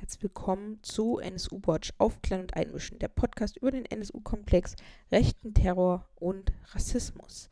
[0.00, 4.74] Herzlich willkommen zu NSU Watch Aufklären und Einmischen, der Podcast über den NSU-Komplex,
[5.12, 7.50] rechten Terror und Rassismus.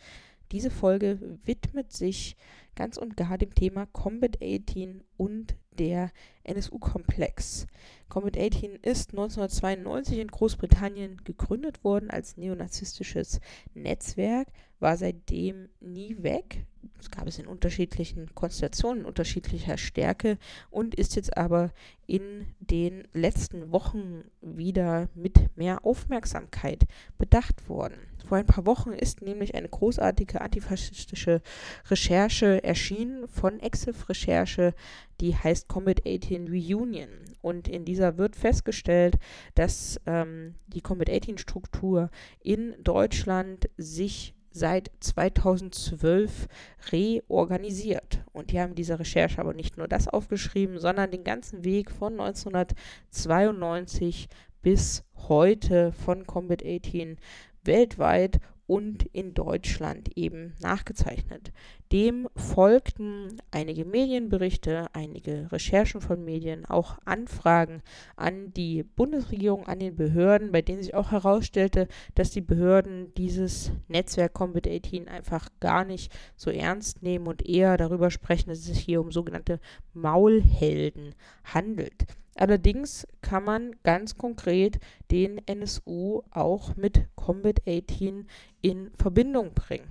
[0.50, 2.38] Diese Folge widmet sich
[2.74, 6.10] ganz und gar dem Thema Combat 18 und der
[6.44, 7.66] NSU-Komplex.
[8.08, 13.40] Combat 18 ist 1992 in Großbritannien gegründet worden als neonazistisches
[13.74, 14.48] Netzwerk,
[14.80, 16.66] war seitdem nie weg.
[17.00, 20.38] Es gab es in unterschiedlichen Konstellationen, unterschiedlicher Stärke
[20.70, 21.72] und ist jetzt aber
[22.06, 26.86] in den letzten Wochen wieder mit mehr Aufmerksamkeit
[27.18, 27.98] bedacht worden.
[28.26, 31.40] Vor ein paar Wochen ist nämlich eine großartige antifaschistische
[31.88, 34.74] Recherche erschienen von Exif Recherche,
[35.20, 37.08] die heißt Combat 18 Reunion.
[37.40, 39.18] Und in dieser wird festgestellt,
[39.54, 42.10] dass ähm, die Combat 18 Struktur
[42.42, 46.46] in Deutschland sich seit 2012
[46.92, 48.22] reorganisiert.
[48.32, 52.20] Und die haben diese Recherche aber nicht nur das aufgeschrieben, sondern den ganzen Weg von
[52.20, 54.28] 1992
[54.60, 57.16] bis heute von Combat 18
[57.64, 61.52] weltweit und in Deutschland eben nachgezeichnet.
[61.90, 67.82] Dem folgten einige Medienberichte, einige Recherchen von Medien, auch Anfragen
[68.14, 73.72] an die Bundesregierung, an den Behörden, bei denen sich auch herausstellte, dass die Behörden dieses
[73.88, 78.66] Netzwerk Combat 18 einfach gar nicht so ernst nehmen und eher darüber sprechen, dass es
[78.66, 79.60] sich hier um sogenannte
[79.94, 82.06] Maulhelden handelt.
[82.38, 84.78] Allerdings kann man ganz konkret
[85.10, 88.28] den NSU auch mit Combat 18
[88.62, 89.88] in Verbindung bringen.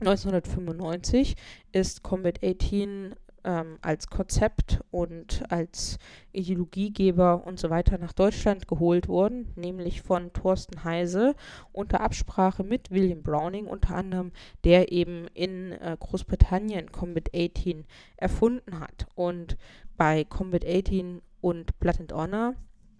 [0.00, 1.34] 1995
[1.72, 3.14] ist Combat 18
[3.46, 5.98] ähm, als Konzept und als
[6.32, 11.34] Ideologiegeber und so weiter nach Deutschland geholt worden, nämlich von Thorsten Heise
[11.72, 14.32] unter Absprache mit William Browning unter anderem,
[14.64, 17.86] der eben in äh, Großbritannien Combat 18
[18.16, 19.06] erfunden hat.
[19.14, 19.56] Und
[19.96, 22.54] bei Combat 18 und Blood and Honor,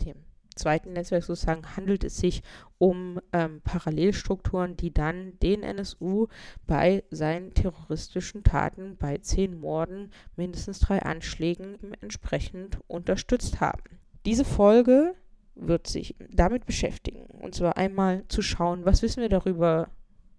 [0.04, 0.16] dem
[0.56, 2.42] zweiten Netzwerk sozusagen, handelt es sich
[2.78, 6.26] um ähm, Parallelstrukturen, die dann den NSU
[6.66, 13.82] bei seinen terroristischen Taten, bei zehn Morden, mindestens drei Anschlägen entsprechend unterstützt haben.
[14.24, 15.14] Diese Folge
[15.54, 17.26] wird sich damit beschäftigen.
[17.26, 19.88] Und zwar einmal zu schauen, was wissen wir darüber,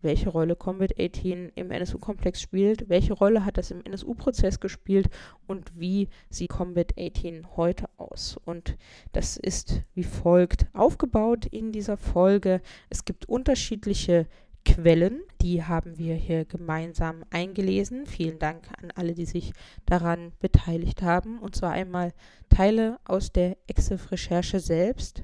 [0.08, 5.10] welche Rolle Combat 18 im NSU-Komplex spielt, welche Rolle hat das im NSU-Prozess gespielt
[5.48, 8.40] und wie sieht Combat 18 heute aus.
[8.46, 8.78] Und
[9.12, 12.62] das ist wie folgt aufgebaut in dieser Folge.
[12.90, 14.28] Es gibt unterschiedliche
[14.64, 18.06] Quellen, die haben wir hier gemeinsam eingelesen.
[18.06, 19.52] Vielen Dank an alle, die sich
[19.86, 21.40] daran beteiligt haben.
[21.40, 22.14] Und zwar einmal
[22.48, 25.24] Teile aus der EXIF-Recherche selbst,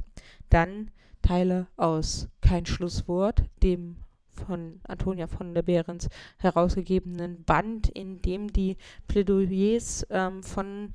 [0.50, 0.92] dann
[1.22, 3.96] Teile aus Kein Schlusswort, dem
[4.46, 8.78] von Antonia von der Behrens herausgegebenen Band, in dem die
[9.08, 10.94] Plädoyers ähm, von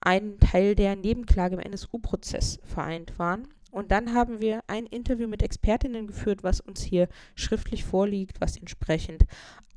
[0.00, 3.48] einem Teil der Nebenklage im NSU-Prozess vereint waren.
[3.70, 8.56] Und dann haben wir ein Interview mit Expertinnen geführt, was uns hier schriftlich vorliegt, was
[8.56, 9.26] entsprechend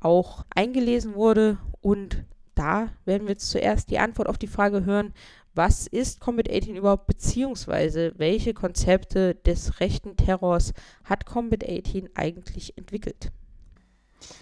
[0.00, 1.58] auch eingelesen wurde.
[1.80, 5.12] Und da werden wir jetzt zuerst die Antwort auf die Frage hören,
[5.54, 10.72] was ist Combat 18 überhaupt, beziehungsweise welche Konzepte des rechten Terrors
[11.04, 13.30] hat Combat 18 eigentlich entwickelt?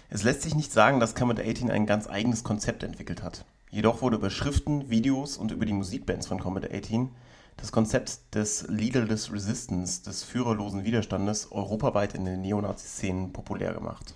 [0.09, 3.45] Es lässt sich nicht sagen, dass Combat 18 ein ganz eigenes Konzept entwickelt hat.
[3.69, 7.09] Jedoch wurde über Schriften, Videos und über die Musikbands von Combat 18
[7.57, 14.15] das Konzept des Leaderless Resistance, des führerlosen Widerstandes, europaweit in den Neonazi-Szenen populär gemacht.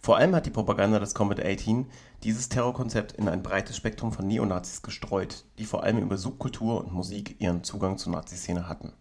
[0.00, 1.86] Vor allem hat die Propaganda des Combat 18
[2.22, 6.92] dieses Terrorkonzept in ein breites Spektrum von Neonazis gestreut, die vor allem über Subkultur und
[6.92, 8.92] Musik ihren Zugang zur Nazi-Szene hatten.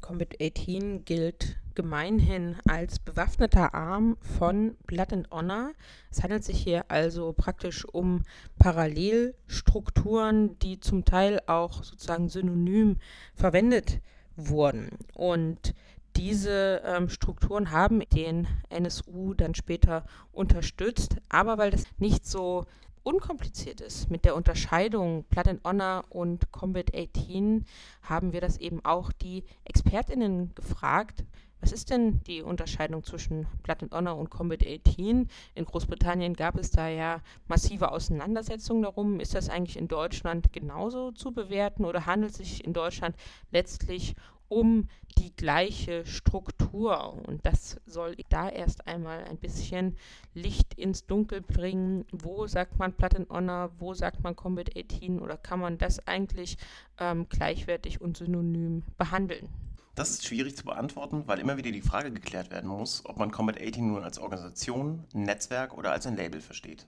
[0.00, 5.72] Combat 18 gilt gemeinhin als bewaffneter Arm von Blood and Honor.
[6.10, 8.22] Es handelt sich hier also praktisch um
[8.58, 12.98] Parallelstrukturen, die zum Teil auch sozusagen synonym
[13.34, 14.00] verwendet
[14.36, 14.90] wurden.
[15.14, 15.74] Und
[16.16, 22.66] diese ähm, Strukturen haben den NSU dann später unterstützt, aber weil das nicht so
[23.02, 27.64] unkompliziert ist mit der Unterscheidung Blood and Honor und Combat 18,
[28.02, 31.24] haben wir das eben auch die ExpertInnen gefragt.
[31.60, 35.28] Was ist denn die Unterscheidung zwischen Blood and Honor und Combat 18?
[35.54, 39.20] In Großbritannien gab es da ja massive Auseinandersetzungen darum.
[39.20, 43.14] Ist das eigentlich in Deutschland genauso zu bewerten oder handelt es sich in Deutschland
[43.52, 44.16] letztlich
[44.52, 44.88] um
[45.18, 47.14] die gleiche Struktur.
[47.26, 49.96] Und das soll da erst einmal ein bisschen
[50.34, 52.04] Licht ins Dunkel bringen.
[52.12, 56.58] Wo sagt man Platten Honor, wo sagt man Combat 18 oder kann man das eigentlich
[56.98, 59.48] ähm, gleichwertig und synonym behandeln?
[59.94, 63.30] Das ist schwierig zu beantworten, weil immer wieder die Frage geklärt werden muss, ob man
[63.30, 66.86] Combat 18 nun als Organisation, Netzwerk oder als ein Label versteht.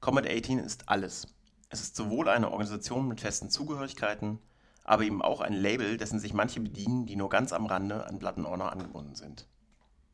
[0.00, 1.28] Combat 18 ist alles.
[1.68, 4.38] Es ist sowohl eine Organisation mit festen Zugehörigkeiten,
[4.84, 8.18] aber eben auch ein Label, dessen sich manche bedienen, die nur ganz am Rande an
[8.46, 9.46] Honor angebunden sind.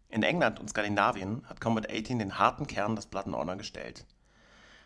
[0.09, 4.07] In England und Skandinavien hat Combat 18 den harten Kern des Honor gestellt.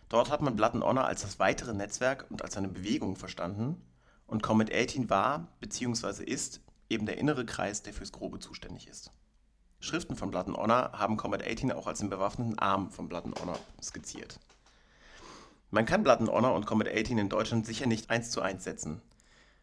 [0.08, 3.80] Dort hat man Honor als das weitere Netzwerk und als eine Bewegung verstanden
[4.26, 6.24] und Combat 18 war bzw.
[6.24, 9.12] ist eben der innere Kreis, der fürs Grobe zuständig ist.
[9.80, 14.38] Schriften von Honor haben Combat 18 auch als den bewaffneten Arm von Honor skizziert.
[15.70, 19.02] Man kann Honor und Combat 18 in Deutschland sicher nicht eins zu eins setzen.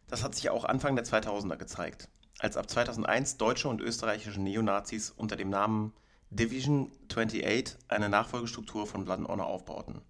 [0.10, 2.10] Das hat sich auch Anfang der 2000er gezeigt,
[2.40, 5.94] als ab 2001 deutsche und österreichische Neonazis unter dem Namen
[6.32, 10.02] Division 28 eine Nachfolgestruktur von Blood Honor aufbauten.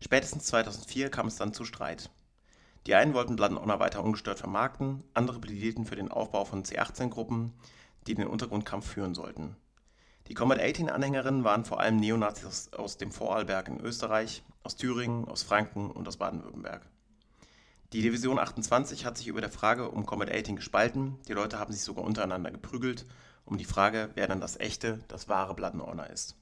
[0.00, 2.10] Spätestens 2004 kam es dann zu Streit.
[2.88, 7.52] Die einen wollten Blood Honor weiter ungestört vermarkten, andere plädierten für den Aufbau von C18-Gruppen,
[8.08, 9.56] die den Untergrundkampf führen sollten.
[10.26, 15.44] Die Combat 18-Anhängerinnen waren vor allem Neonazis aus dem Vorarlberg in Österreich, aus Thüringen, aus
[15.44, 16.88] Franken und aus Baden-Württemberg.
[17.94, 21.16] Die Division 28 hat sich über der Frage um Combat 18 gespalten.
[21.26, 23.06] Die Leute haben sich sogar untereinander geprügelt,
[23.46, 26.36] um die Frage, wer dann das echte, das wahre Blood Honor ist.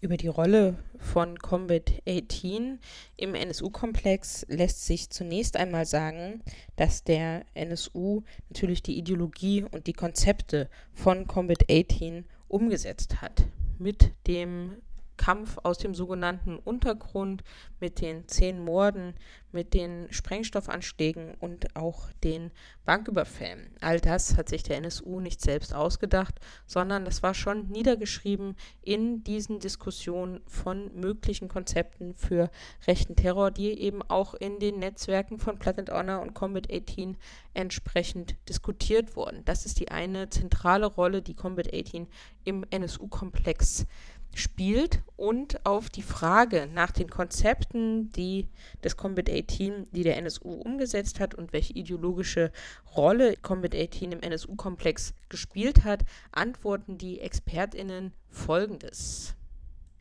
[0.00, 2.78] Über die Rolle von Combat 18
[3.16, 6.42] im NSU-Komplex lässt sich zunächst einmal sagen,
[6.76, 13.46] dass der NSU natürlich die Ideologie und die Konzepte von Combat 18 umgesetzt hat.
[13.78, 14.76] Mit dem
[15.16, 17.42] Kampf aus dem sogenannten Untergrund
[17.80, 19.14] mit den zehn Morden,
[19.52, 22.50] mit den Sprengstoffanschlägen und auch den
[22.84, 23.76] Banküberfällen.
[23.80, 29.22] All das hat sich der NSU nicht selbst ausgedacht, sondern das war schon niedergeschrieben in
[29.24, 32.50] diesen Diskussionen von möglichen Konzepten für
[32.86, 37.16] rechten Terror, die eben auch in den Netzwerken von Planet Honor und Combat 18
[37.54, 39.44] entsprechend diskutiert wurden.
[39.44, 42.06] Das ist die eine zentrale Rolle, die Combat 18
[42.44, 43.86] im NSU-Komplex
[44.34, 48.48] spielt und auf die Frage nach den Konzepten, die
[48.80, 52.50] das Combat 18, die der NSU umgesetzt hat und welche ideologische
[52.96, 59.34] Rolle Combat 18 im NSU-Komplex gespielt hat, antworten die ExpertInnen folgendes.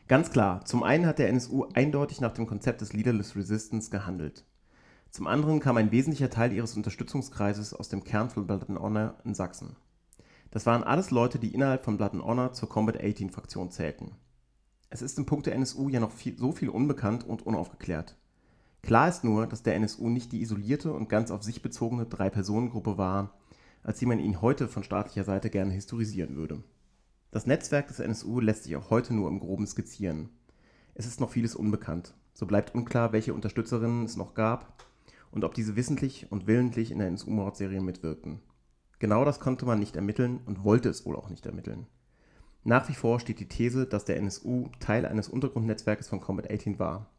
[0.07, 4.45] Ganz klar, zum einen hat der NSU eindeutig nach dem Konzept des Leaderless Resistance gehandelt.
[5.09, 9.33] Zum anderen kam ein wesentlicher Teil ihres Unterstützungskreises aus dem Kern von Blood Honor in
[9.33, 9.75] Sachsen.
[10.51, 14.11] Das waren alles Leute, die innerhalb von Blood and Honor zur Combat 18 Fraktion zählten.
[14.89, 18.17] Es ist im Punkt der NSU ja noch viel, so viel unbekannt und unaufgeklärt.
[18.81, 22.97] Klar ist nur, dass der NSU nicht die isolierte und ganz auf sich bezogene Drei-Personen-Gruppe
[22.97, 23.39] war,
[23.83, 26.61] als wie man ihn heute von staatlicher Seite gerne historisieren würde.
[27.31, 30.29] Das Netzwerk des NSU lässt sich auch heute nur im Groben skizzieren.
[30.95, 32.13] Es ist noch vieles unbekannt.
[32.33, 34.83] So bleibt unklar, welche Unterstützerinnen es noch gab
[35.31, 38.41] und ob diese wissentlich und willentlich in der NSU-Mordserie mitwirkten.
[39.01, 41.87] Genau das konnte man nicht ermitteln und wollte es wohl auch nicht ermitteln.
[42.63, 46.77] Nach wie vor steht die These, dass der NSU Teil eines Untergrundnetzwerkes von Combat 18
[46.77, 47.09] war.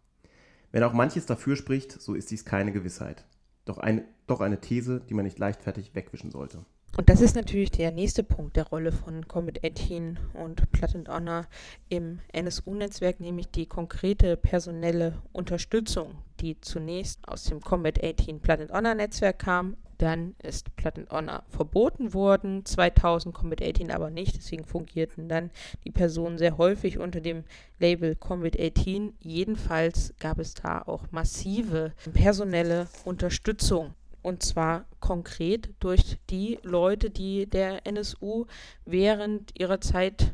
[0.71, 3.25] Wenn auch manches dafür spricht, so ist dies keine Gewissheit.
[3.65, 6.65] Doch eine, doch eine These, die man nicht leichtfertig wegwischen sollte.
[6.97, 11.09] Und das ist natürlich der nächste Punkt der Rolle von Combat 18 und Blood and
[11.09, 11.47] Honor
[11.89, 18.71] im NSU-Netzwerk, nämlich die konkrete personelle Unterstützung, die zunächst aus dem Combat 18 Blood and
[18.71, 22.65] Honor Netzwerk kam dann ist and Honor verboten worden.
[22.65, 24.37] 2000 Combat 18 aber nicht.
[24.37, 25.51] Deswegen fungierten dann
[25.85, 27.45] die Personen sehr häufig unter dem
[27.79, 29.15] Label Combat 18.
[29.21, 33.95] Jedenfalls gab es da auch massive personelle Unterstützung.
[34.23, 38.47] Und zwar konkret durch die Leute, die der NSU
[38.85, 40.33] während ihrer Zeit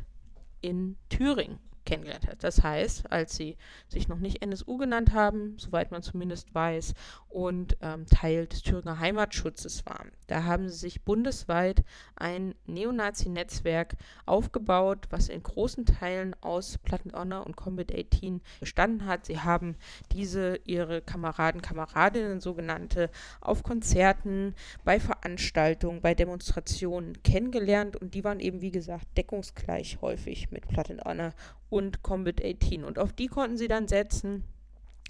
[0.61, 1.59] in Thüringen
[1.89, 2.45] kennengelernt hat.
[2.45, 3.57] Das heißt, als sie
[3.89, 6.95] sich noch nicht NSU genannt haben, soweit man zumindest weiß,
[7.29, 10.13] und ähm, Teil des Thüringer Heimatschutzes waren.
[10.27, 11.85] Da haben sie sich bundesweit
[12.17, 19.27] ein Neonazi-Netzwerk aufgebaut, was in großen Teilen aus Platten Honor und Combat 18 bestanden hat.
[19.27, 19.77] Sie haben
[20.13, 24.55] diese, ihre Kameraden, Kameradinnen, sogenannte, auf Konzerten,
[24.85, 31.01] bei Veranstaltungen, bei Demonstrationen kennengelernt und die waren eben, wie gesagt, deckungsgleich häufig mit Platten
[31.03, 31.33] Honor
[31.71, 32.85] und Combat 18.
[32.85, 34.45] Und auf die konnten sie dann setzen,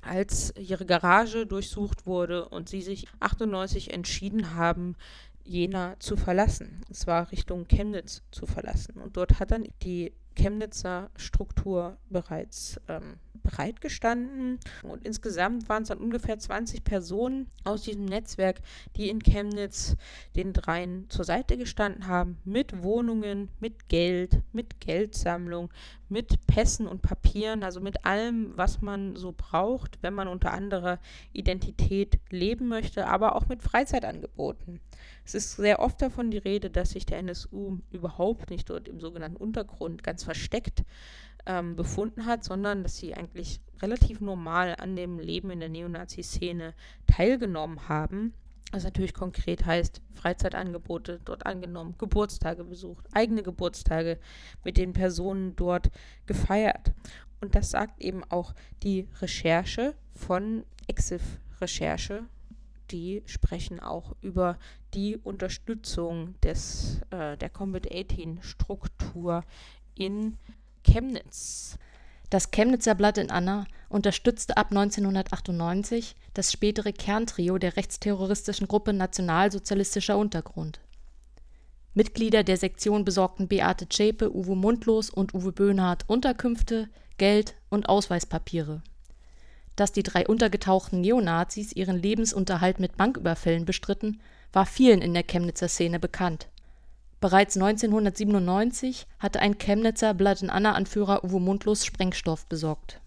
[0.02, 4.96] als ihre Garage durchsucht wurde und sie sich 98 entschieden haben,
[5.44, 6.82] Jena zu verlassen.
[6.88, 9.00] Und zwar Richtung Chemnitz zu verlassen.
[9.00, 13.16] Und dort hat dann die Chemnitzer Struktur bereits ähm,
[13.48, 14.58] bereitgestanden.
[14.82, 18.60] Und insgesamt waren es dann ungefähr 20 Personen aus diesem Netzwerk,
[18.96, 19.96] die in Chemnitz
[20.36, 25.70] den dreien zur Seite gestanden haben, mit Wohnungen, mit Geld, mit Geldsammlung,
[26.08, 30.98] mit Pässen und Papieren, also mit allem, was man so braucht, wenn man unter anderer
[31.32, 34.80] Identität leben möchte, aber auch mit Freizeitangeboten.
[35.24, 39.00] Es ist sehr oft davon die Rede, dass sich der NSU überhaupt nicht dort im
[39.00, 40.84] sogenannten Untergrund ganz versteckt
[41.48, 46.74] ähm, befunden hat, sondern dass sie eigentlich relativ normal an dem Leben in der Neonazi-Szene
[47.06, 48.34] teilgenommen haben.
[48.70, 54.18] Was natürlich konkret heißt, Freizeitangebote dort angenommen, Geburtstage besucht, eigene Geburtstage
[54.62, 55.90] mit den Personen dort
[56.26, 56.92] gefeiert.
[57.40, 58.52] Und das sagt eben auch
[58.82, 62.24] die Recherche von Exif Recherche.
[62.90, 64.58] Die sprechen auch über
[64.92, 69.44] die Unterstützung des, äh, der Combat 18 Struktur
[69.94, 70.36] in
[70.82, 71.78] Chemnitz.
[72.30, 80.18] Das Chemnitzer Blatt in Anna unterstützte ab 1998 das spätere Kerntrio der rechtsterroristischen Gruppe Nationalsozialistischer
[80.18, 80.80] Untergrund.
[81.94, 88.82] Mitglieder der Sektion besorgten Beate Zschäpe, Uwe Mundlos und Uwe Böhnhardt Unterkünfte, Geld und Ausweispapiere.
[89.74, 94.20] Dass die drei untergetauchten Neonazis ihren Lebensunterhalt mit Banküberfällen bestritten,
[94.52, 96.48] war vielen in der Chemnitzer Szene bekannt
[97.20, 103.00] Bereits 1997 hatte ein Chemnitzer Blood-and-Anna-Anführer Uwe Mundlos Sprengstoff besorgt.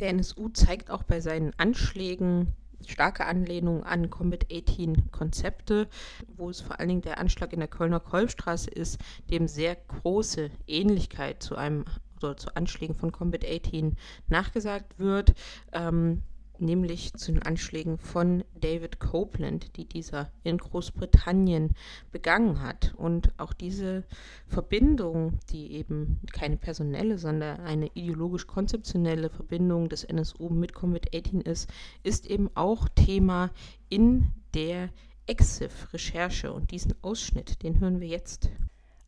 [0.00, 2.48] Der NSU zeigt auch bei seinen Anschlägen
[2.84, 5.88] starke Anlehnung an Combat 18 Konzepte,
[6.36, 8.98] wo es vor allen Dingen der Anschlag in der Kölner Kolbstraße ist,
[9.30, 11.84] dem sehr große Ähnlichkeit zu einem
[12.18, 13.96] oder zu Anschlägen von Combat 18
[14.28, 15.34] nachgesagt wird.
[15.72, 16.22] Ähm,
[16.64, 21.74] nämlich zu den Anschlägen von David Copeland, die dieser in Großbritannien
[22.10, 22.94] begangen hat.
[22.96, 24.04] Und auch diese
[24.46, 31.70] Verbindung, die eben keine personelle, sondern eine ideologisch-konzeptionelle Verbindung des NSU mit Combat 18 ist,
[32.02, 33.50] ist eben auch Thema
[33.88, 34.88] in der
[35.26, 36.52] EXIF-Recherche.
[36.52, 38.50] Und diesen Ausschnitt, den hören wir jetzt.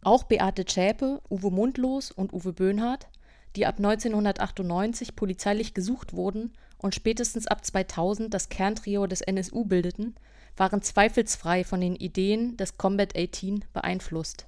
[0.03, 3.09] Auch Beate Zschäpe, Uwe Mundlos und Uwe Böhnhardt,
[3.57, 10.15] die ab 1998 polizeilich gesucht wurden, und spätestens ab 2000 das Kerntrio des NSU bildeten,
[10.57, 14.47] waren zweifelsfrei von den Ideen des Combat 18 beeinflusst.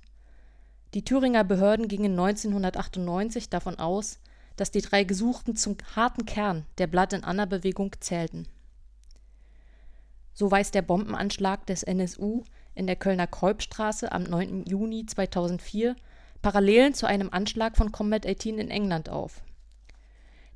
[0.94, 4.18] Die Thüringer Behörden gingen 1998 davon aus,
[4.56, 8.49] dass die drei Gesuchten zum harten Kern der Blood-and-Anna-Bewegung zählten.
[10.32, 12.44] So weist der Bombenanschlag des NSU
[12.75, 14.64] in der Kölner Kolbstraße am 9.
[14.64, 15.97] Juni 2004
[16.40, 19.42] Parallelen zu einem Anschlag von Combat 18 in England auf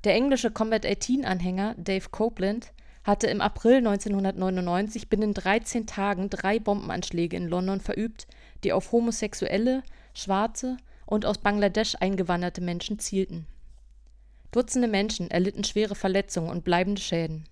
[0.04, 2.73] der englische Combat-18-Anhänger Dave Copeland
[3.04, 8.26] hatte im April 1999 binnen 13 Tagen drei Bombenanschläge in London verübt,
[8.64, 9.82] die auf Homosexuelle,
[10.14, 13.47] Schwarze und aus Bangladesch eingewanderte Menschen zielten.
[14.50, 17.44] Dutzende Menschen erlitten schwere Verletzungen und bleibende Schäden.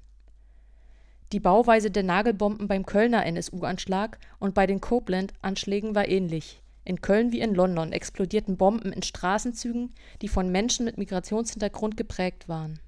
[1.32, 7.32] Die Bauweise der Nagelbomben beim Kölner NSU-Anschlag und bei den Copeland-Anschlägen war ähnlich in Köln
[7.32, 12.80] wie in London explodierten Bomben in Straßenzügen, die von Menschen mit Migrationshintergrund geprägt waren.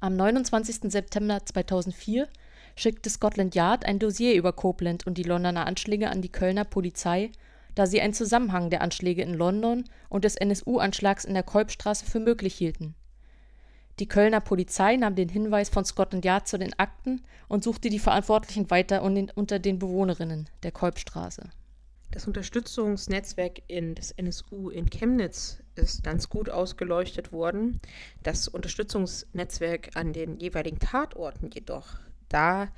[0.00, 0.90] Am 29.
[0.90, 2.28] September 2004
[2.76, 7.30] schickte Scotland Yard ein Dossier über Copeland und die Londoner Anschläge an die Kölner Polizei,
[7.74, 12.20] da sie einen Zusammenhang der Anschläge in London und des NSU-Anschlags in der Kolbstraße für
[12.20, 12.94] möglich hielten.
[13.98, 17.98] Die Kölner Polizei nahm den Hinweis von Scotland Yard zu den Akten und suchte die
[17.98, 21.50] Verantwortlichen weiter unter den Bewohnerinnen der Kolbstraße
[22.10, 27.80] das Unterstützungsnetzwerk in, des NSU in Chemnitz ist ganz gut ausgeleuchtet worden.
[28.22, 31.98] Das Unterstützungsnetzwerk an den jeweiligen Tatorten jedoch,
[32.28, 32.68] da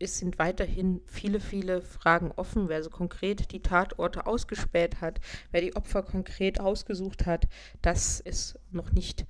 [0.00, 5.20] es sind weiterhin viele, viele Fragen offen, wer so konkret die Tatorte ausgespäht hat,
[5.50, 7.46] wer die Opfer konkret ausgesucht hat,
[7.80, 9.26] das ist noch nicht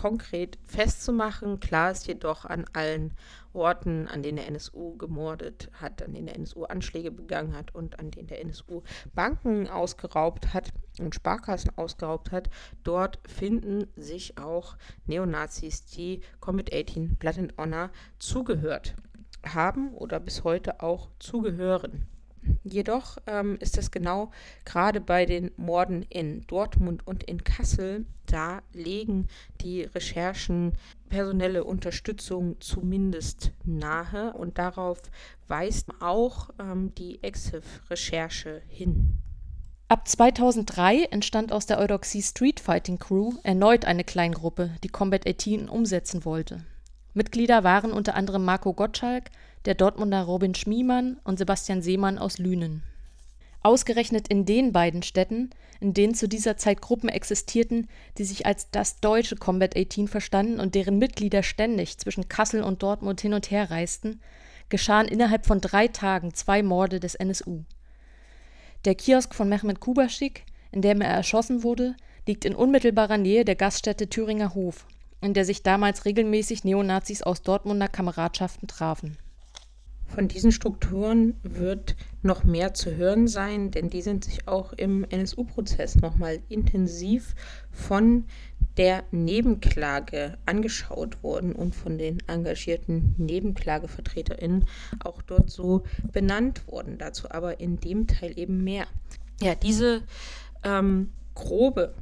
[0.00, 1.60] konkret festzumachen.
[1.60, 3.12] Klar ist jedoch an allen
[3.52, 7.98] Orten, an denen der NSU gemordet hat, an denen der NSU Anschläge begangen hat und
[7.98, 8.82] an denen der NSU
[9.14, 12.48] Banken ausgeraubt hat und Sparkassen ausgeraubt hat,
[12.82, 18.94] dort finden sich auch Neonazis, die Combat 18 Blood and Honor zugehört
[19.46, 22.06] haben oder bis heute auch zugehören.
[22.64, 24.30] Jedoch ähm, ist es genau
[24.64, 29.28] gerade bei den Morden in Dortmund und in Kassel, da legen
[29.60, 30.72] die Recherchen
[31.08, 35.02] personelle Unterstützung zumindest nahe und darauf
[35.48, 39.18] weist auch ähm, die EXIF-Recherche hin.
[39.88, 45.68] Ab 2003 entstand aus der Eudoxie Street Fighting Crew erneut eine Kleingruppe, die Combat 18
[45.68, 46.64] umsetzen wollte.
[47.12, 49.30] Mitglieder waren unter anderem Marco Gottschalk,
[49.66, 52.82] der Dortmunder Robin Schmiemann und Sebastian Seemann aus Lünen.
[53.62, 55.50] Ausgerechnet in den beiden Städten,
[55.80, 60.60] in denen zu dieser Zeit Gruppen existierten, die sich als das deutsche Combat 18 verstanden
[60.60, 64.20] und deren Mitglieder ständig zwischen Kassel und Dortmund hin und her reisten,
[64.70, 67.64] geschahen innerhalb von drei Tagen zwei Morde des NSU.
[68.86, 73.56] Der Kiosk von Mehmet Kubaschik, in dem er erschossen wurde, liegt in unmittelbarer Nähe der
[73.56, 74.86] Gaststätte Thüringer Hof,
[75.20, 79.18] in der sich damals regelmäßig Neonazis aus Dortmunder Kameradschaften trafen.
[80.14, 85.04] Von diesen Strukturen wird noch mehr zu hören sein, denn die sind sich auch im
[85.04, 87.36] NSU-Prozess nochmal intensiv
[87.70, 88.24] von
[88.76, 94.66] der Nebenklage angeschaut worden und von den engagierten Nebenklagevertreterinnen
[95.04, 96.98] auch dort so benannt worden.
[96.98, 98.86] Dazu aber in dem Teil eben mehr.
[99.40, 100.02] Ja, diese
[100.64, 101.94] ähm, grobe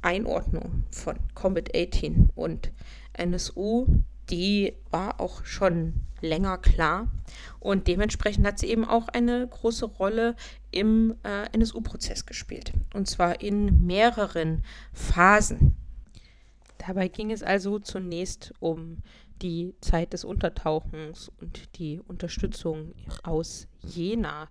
[0.00, 2.72] Einordnung von Combat 18 und
[3.12, 3.86] NSU,
[4.30, 7.08] die war auch schon länger klar.
[7.60, 10.36] Und dementsprechend hat sie eben auch eine große Rolle
[10.70, 12.72] im äh, NSU-Prozess gespielt.
[12.94, 14.62] Und zwar in mehreren
[14.92, 15.76] Phasen.
[16.78, 18.98] Dabei ging es also zunächst um
[19.42, 24.48] die Zeit des Untertauchens und die Unterstützung aus Jena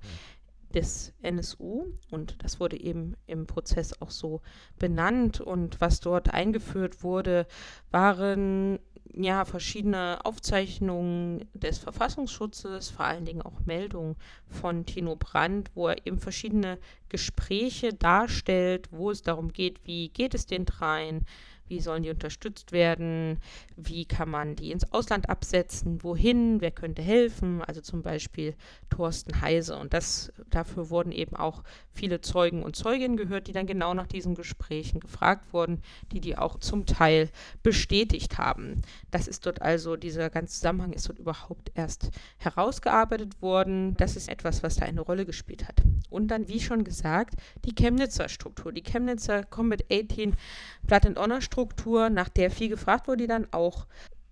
[0.72, 4.42] des NSU und das wurde eben im Prozess auch so
[4.80, 7.48] benannt und was dort eingeführt wurde,
[7.92, 8.80] waren
[9.14, 14.16] ja verschiedene Aufzeichnungen des Verfassungsschutzes, vor allen Dingen auch Meldungen
[14.48, 20.34] von Tino Brandt, wo er eben verschiedene Gespräche darstellt, wo es darum geht, wie geht
[20.34, 21.26] es den dreien,
[21.72, 23.40] wie sollen die unterstützt werden?
[23.78, 26.04] Wie kann man die ins Ausland absetzen?
[26.04, 26.60] Wohin?
[26.60, 27.62] Wer könnte helfen?
[27.62, 28.56] Also zum Beispiel
[28.90, 29.78] Thorsten Heise.
[29.78, 34.08] Und das, dafür wurden eben auch viele Zeugen und Zeuginnen gehört, die dann genau nach
[34.08, 37.30] diesen Gesprächen gefragt wurden, die die auch zum Teil
[37.64, 38.82] bestätigt haben.
[39.10, 43.96] Das ist dort also, dieser ganze Zusammenhang ist dort überhaupt erst herausgearbeitet worden.
[43.96, 45.82] Das ist etwas, was da eine Rolle gespielt hat.
[46.10, 48.74] Und dann, wie schon gesagt, die Chemnitzer Struktur.
[48.74, 50.36] Die Chemnitzer Combat 18
[50.84, 53.86] Blood and Honor Struktur Struktur, nach der viel gefragt wurde, die dann auch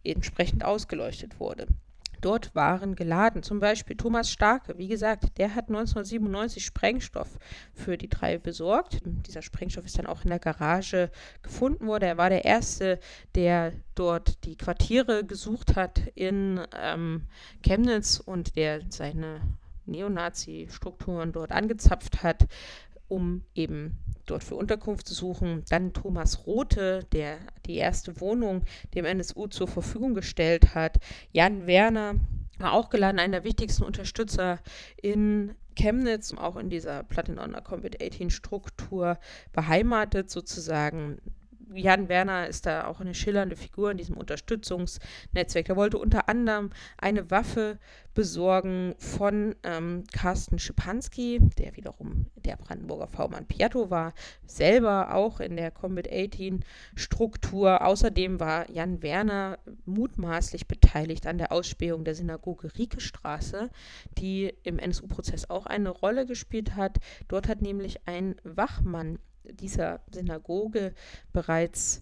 [0.03, 1.67] entsprechend ausgeleuchtet wurde.
[2.21, 7.37] Dort waren geladen, zum Beispiel Thomas Starke, wie gesagt, der hat 1997 Sprengstoff
[7.71, 9.01] für die drei besorgt.
[9.27, 11.11] Dieser Sprengstoff ist dann auch in der Garage
[11.43, 12.05] gefunden worden.
[12.05, 12.99] Er war der Erste,
[13.35, 17.27] der dort die Quartiere gesucht hat in ähm,
[17.61, 19.41] Chemnitz und der seine
[19.85, 22.47] Neonazi-Strukturen dort angezapft hat,
[23.09, 25.63] um eben dort für Unterkunft zu suchen.
[25.69, 28.63] Dann Thomas Rothe, der die erste Wohnung
[28.95, 30.97] dem NSU zur Verfügung gestellt hat.
[31.31, 32.15] Jan Werner
[32.59, 34.59] war auch geladen, einer der wichtigsten Unterstützer
[35.01, 39.17] in Chemnitz, auch in dieser Platin on Combat 18 Struktur
[39.53, 41.19] beheimatet sozusagen.
[41.73, 45.69] Jan Werner ist da auch eine schillernde Figur in diesem Unterstützungsnetzwerk.
[45.69, 47.79] Er wollte unter anderem eine Waffe
[48.13, 54.13] besorgen von ähm, Carsten Schipanski, der wiederum der Brandenburger V-Mann Piatto war,
[54.45, 57.85] selber auch in der Combat 18 Struktur.
[57.85, 63.69] Außerdem war Jan Werner mutmaßlich beteiligt an der Ausspähung der Synagoge Riekestraße,
[64.17, 66.97] die im NSU-Prozess auch eine Rolle gespielt hat.
[67.27, 70.93] Dort hat nämlich ein Wachmann dieser Synagoge
[71.33, 72.01] bereits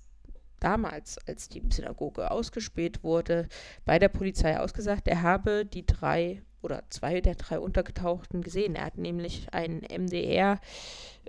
[0.59, 3.47] damals, als die Synagoge ausgespäht wurde,
[3.85, 8.75] bei der Polizei ausgesagt, er habe die drei oder zwei der drei Untergetauchten gesehen.
[8.75, 10.59] Er hat nämlich einen MDR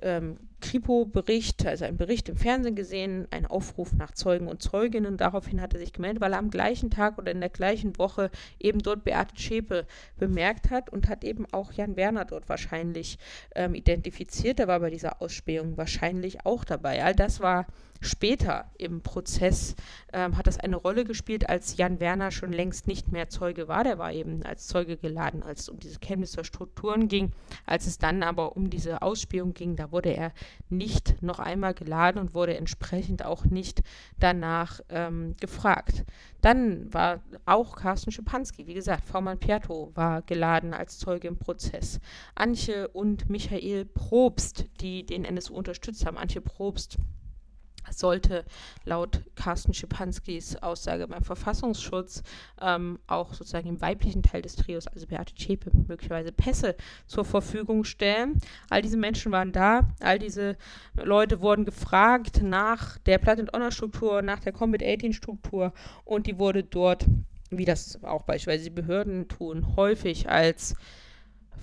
[0.02, 5.16] ähm, Kripo-Bericht, also einen Bericht im Fernsehen gesehen, einen Aufruf nach Zeugen und Zeuginnen.
[5.16, 8.30] Daraufhin hat er sich gemeldet, weil er am gleichen Tag oder in der gleichen Woche
[8.58, 9.86] eben dort Beate Schäpe
[10.18, 13.18] bemerkt hat und hat eben auch Jan Werner dort wahrscheinlich
[13.54, 14.58] ähm, identifiziert.
[14.58, 17.04] Er war bei dieser Ausspähung wahrscheinlich auch dabei.
[17.04, 17.66] All das war
[18.00, 19.74] Später im Prozess
[20.12, 23.82] ähm, hat das eine Rolle gespielt, als Jan Werner schon längst nicht mehr Zeuge war.
[23.82, 27.32] Der war eben als Zeuge geladen, als es um diese Chemnitzer Strukturen ging.
[27.66, 30.32] Als es dann aber um diese Ausspähung ging, da wurde er
[30.68, 33.82] nicht noch einmal geladen und wurde entsprechend auch nicht
[34.18, 36.04] danach ähm, gefragt.
[36.40, 42.00] Dann war auch Carsten Schipanski, wie gesagt, V-Mann Piatto war geladen als Zeuge im Prozess.
[42.34, 46.16] Antje und Michael Probst, die den NSU unterstützt haben.
[46.16, 46.98] Antje Probst
[47.90, 48.44] sollte
[48.84, 52.22] laut Carsten Schipanskis Aussage beim Verfassungsschutz
[52.60, 57.84] ähm, auch sozusagen im weiblichen Teil des Trios, also Beate Zschäpe, möglicherweise Pässe zur Verfügung
[57.84, 58.40] stellen.
[58.70, 60.56] All diese Menschen waren da, all diese
[60.94, 65.72] Leute wurden gefragt nach der Platt-and-Honor-Struktur, nach der Combat-18-Struktur
[66.04, 67.06] und die wurde dort,
[67.50, 70.74] wie das auch beispielsweise die Behörden tun, häufig als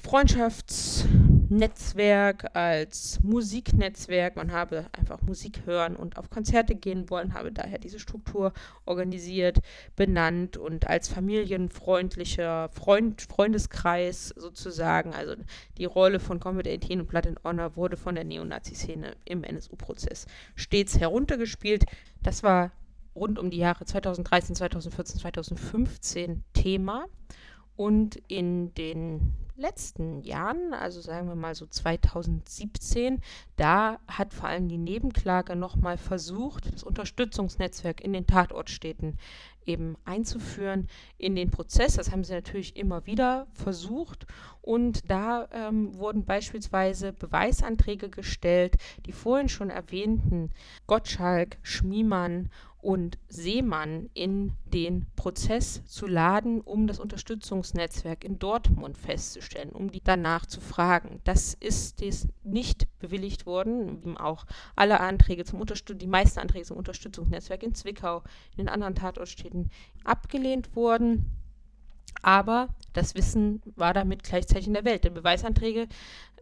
[0.01, 4.35] Freundschaftsnetzwerk, als Musiknetzwerk.
[4.35, 8.53] Man habe einfach Musik hören und auf Konzerte gehen wollen, habe daher diese Struktur
[8.85, 9.59] organisiert,
[9.95, 15.13] benannt und als familienfreundlicher Freund, Freundeskreis sozusagen.
[15.13, 15.35] Also
[15.77, 20.25] die Rolle von Combat 18 und Blood and Honor wurde von der Neonazi-Szene im NSU-Prozess
[20.55, 21.85] stets heruntergespielt.
[22.21, 22.71] Das war
[23.15, 27.05] rund um die Jahre 2013, 2014, 2015 Thema.
[27.77, 33.21] Und in den letzten Jahren, also sagen wir mal so 2017,
[33.55, 39.17] da hat vor allem die Nebenklage nochmal versucht, das Unterstützungsnetzwerk in den Tatortstädten
[39.65, 40.87] eben einzuführen
[41.17, 41.95] in den Prozess.
[41.95, 44.25] Das haben sie natürlich immer wieder versucht.
[44.61, 50.51] Und da ähm, wurden beispielsweise Beweisanträge gestellt, die vorhin schon erwähnten
[50.87, 52.49] Gottschalk, Schmiemann
[52.85, 60.03] und Seemann in den Prozess zu laden, um das Unterstützungsnetzwerk in Dortmund festzustellen, um die
[60.03, 61.19] danach zu fragen.
[61.23, 64.45] Das ist dies nicht bewilligt worden, wie auch
[64.75, 68.21] alle Anträge zum Unterstützung, die meisten Anträge zum Unterstützungsnetzwerk in Zwickau,
[68.51, 69.71] in den anderen Tatortstädten
[70.03, 71.31] abgelehnt wurden.
[72.21, 75.03] Aber das Wissen war damit gleichzeitig in der Welt.
[75.03, 75.87] Denn Beweisanträge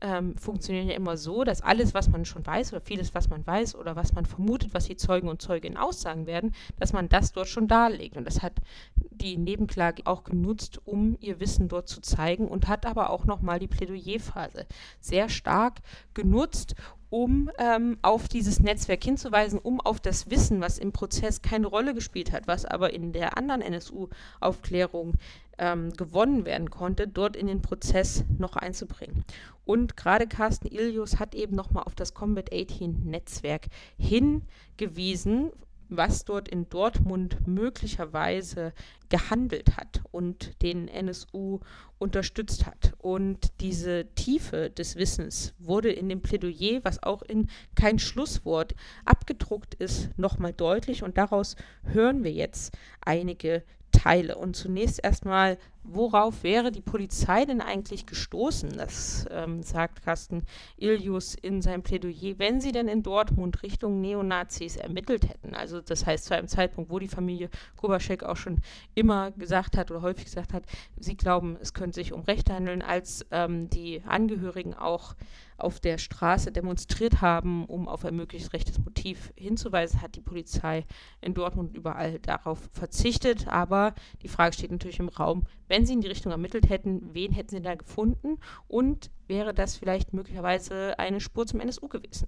[0.03, 3.47] ähm, funktionieren ja immer so, dass alles, was man schon weiß oder vieles, was man
[3.47, 7.31] weiß oder was man vermutet, was die Zeugen und Zeuginnen aussagen werden, dass man das
[7.31, 8.17] dort schon darlegt.
[8.17, 8.53] Und das hat
[8.95, 13.59] die Nebenklage auch genutzt, um ihr Wissen dort zu zeigen und hat aber auch nochmal
[13.59, 14.67] die Plädoyerphase
[14.99, 15.79] sehr stark
[16.13, 16.75] genutzt,
[17.13, 21.93] um ähm, auf dieses Netzwerk hinzuweisen, um auf das Wissen, was im Prozess keine Rolle
[21.93, 25.13] gespielt hat, was aber in der anderen NSU-Aufklärung
[25.59, 29.25] ähm, gewonnen werden konnte, dort in den Prozess noch einzubringen.
[29.63, 33.67] Und gerade Carsten Ilius hat eben nochmal auf das Combat 18 Netzwerk
[33.99, 35.51] hingewiesen,
[35.97, 38.73] was dort in Dortmund möglicherweise
[39.09, 41.59] gehandelt hat und den NSU
[41.99, 42.93] unterstützt hat.
[42.97, 48.75] Und diese Tiefe des Wissens wurde in dem Plädoyer, was auch in kein Schlusswort
[49.05, 51.03] abgedruckt ist, nochmal deutlich.
[51.03, 54.35] Und daraus hören wir jetzt einige Teile.
[54.35, 58.75] Und zunächst erstmal, worauf wäre die Polizei denn eigentlich gestoßen?
[58.75, 60.43] Das ähm, sagt Carsten
[60.77, 65.55] Ilius in seinem Plädoyer, wenn sie denn in Dortmund Richtung Neonazis ermittelt hätten.
[65.55, 68.59] Also das heißt zu einem Zeitpunkt, wo die Familie Kubaschek auch schon
[68.95, 70.63] immer gesagt hat oder häufig gesagt hat,
[70.97, 75.15] sie glauben, es könnte sich um Rechte handeln, als ähm, die Angehörigen auch
[75.57, 80.85] auf der Straße demonstriert haben, um auf ein möglichst rechtes Motiv hinzuweisen, hat die Polizei
[81.21, 83.47] in Dortmund überall darauf verzichtet.
[83.47, 87.31] Aber die Frage steht natürlich im Raum, wenn sie in die Richtung ermittelt hätten, wen
[87.31, 88.37] hätten sie da gefunden
[88.67, 92.27] und wäre das vielleicht möglicherweise eine Spur zum NSU gewesen?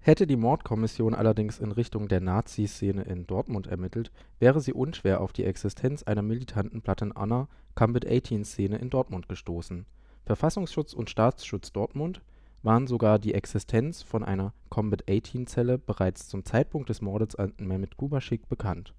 [0.00, 5.32] Hätte die Mordkommission allerdings in Richtung der Nazi-Szene in Dortmund ermittelt, wäre sie unschwer auf
[5.32, 9.86] die Existenz einer militanten Platten-Anna Combat 18-Szene in Dortmund gestoßen.
[10.24, 12.22] Verfassungsschutz und Staatsschutz Dortmund
[12.62, 18.48] waren sogar die Existenz von einer Combat-18-Zelle bereits zum Zeitpunkt des Mordes an Mehmet Kubaschik
[18.48, 18.94] bekannt.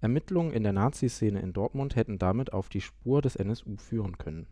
[0.00, 4.46] Ermittlungen in der Nazi-Szene in Dortmund hätten damit auf die Spur des NSU führen können.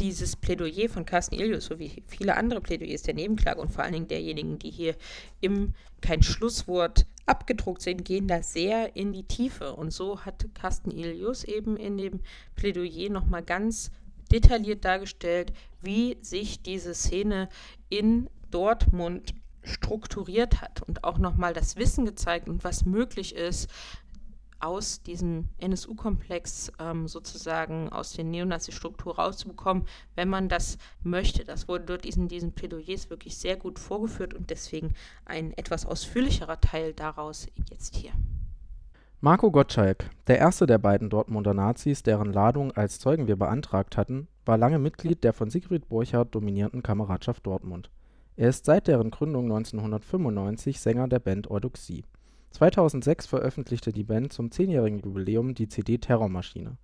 [0.00, 4.08] Dieses Plädoyer von Carsten Ilius sowie viele andere Plädoyers der Nebenklage und vor allen Dingen
[4.08, 4.96] derjenigen, die hier
[5.40, 9.74] im kein Schlusswort abgedruckt sind, gehen da sehr in die Tiefe.
[9.76, 12.20] Und so hat Carsten Ilius eben in dem
[12.56, 13.92] Plädoyer nochmal ganz
[14.32, 15.52] detailliert dargestellt,
[15.82, 17.48] wie sich diese Szene
[17.92, 23.70] in Dortmund strukturiert hat und auch nochmal das Wissen gezeigt und was möglich ist,
[24.60, 31.44] aus diesem NSU-Komplex ähm, sozusagen aus der Neonazi-Struktur rauszubekommen, wenn man das möchte.
[31.44, 34.94] Das wurde dort in diesen Plädoyers wirklich sehr gut vorgeführt und deswegen
[35.26, 38.12] ein etwas ausführlicherer Teil daraus jetzt hier.
[39.20, 44.28] Marco Gottschalk, der erste der beiden Dortmunder Nazis, deren Ladung als Zeugen wir beantragt hatten,
[44.44, 47.90] war lange Mitglied der von Siegfried Borchardt dominierten Kameradschaft Dortmund.
[48.36, 52.04] Er ist seit deren Gründung 1995 Sänger der Band Eudoxie.
[52.50, 56.76] 2006 veröffentlichte die Band zum zehnjährigen Jubiläum die CD Terrormaschine.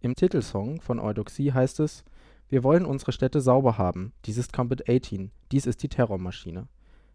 [0.00, 2.04] Im Titelsong von Eudoxie heißt es:
[2.48, 4.12] „Wir wollen unsere Städte sauber haben.
[4.24, 5.30] Dies ist Combat 18.
[5.52, 6.66] Dies ist die Terrormaschine.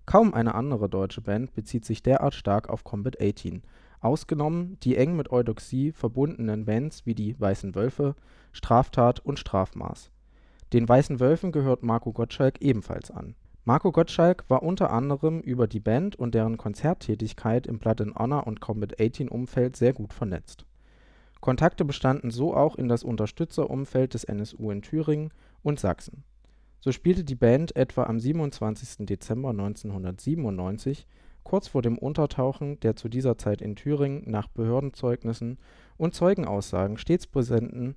[0.06, 3.62] “Kaum eine andere deutsche Band bezieht sich derart stark auf Combat 18
[4.02, 8.16] ausgenommen die eng mit Eudoxie verbundenen Bands wie die Weißen Wölfe,
[8.52, 10.12] Straftat und Strafmaß.
[10.74, 13.36] Den Weißen Wölfen gehört Marco Gottschalk ebenfalls an.
[13.64, 18.48] Marco Gottschalk war unter anderem über die Band und deren Konzerttätigkeit im Blood and Honor
[18.48, 20.66] und Combat 18 Umfeld sehr gut vernetzt.
[21.42, 26.24] Kontakte bestanden so auch in das Unterstützerumfeld des NSU in Thüringen und Sachsen.
[26.80, 29.06] So spielte die Band etwa am 27.
[29.06, 31.06] Dezember 1997
[31.43, 35.58] kurz vor dem Untertauchen der zu dieser Zeit in Thüringen nach Behördenzeugnissen
[35.97, 37.95] und Zeugenaussagen stets präsenten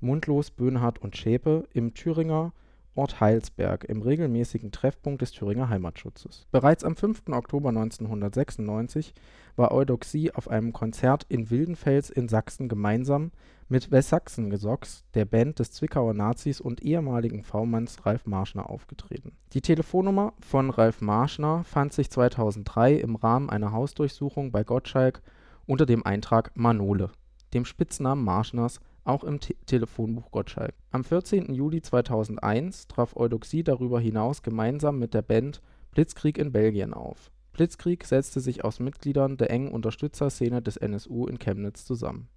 [0.00, 2.52] Mundlos, Böhnhardt und Zschäpe im Thüringer
[2.96, 6.46] Ort Heilsberg im regelmäßigen Treffpunkt des Thüringer Heimatschutzes.
[6.50, 7.24] Bereits am 5.
[7.30, 9.14] Oktober 1996
[9.54, 13.30] war Eudoxie auf einem Konzert in Wildenfels in Sachsen gemeinsam
[13.68, 19.32] mit Westsachsen-Gesocks, der Band des Zwickauer Nazis und ehemaligen V-Manns Ralf Marschner aufgetreten.
[19.52, 25.22] Die Telefonnummer von Ralf Marschner fand sich 2003 im Rahmen einer Hausdurchsuchung bei Gottschalk
[25.66, 27.10] unter dem Eintrag Manole,
[27.54, 30.74] dem Spitznamen Marschners, auch im Te Telefonbuch Gottschalk.
[30.90, 31.52] Am 14.
[31.54, 37.30] Juli 2001 traf Eudoxie darüber hinaus gemeinsam mit der Band Blitzkrieg in Belgien auf.
[37.52, 42.28] Blitzkrieg setzte sich aus Mitgliedern der engen Unterstützerszene des NSU in Chemnitz zusammen.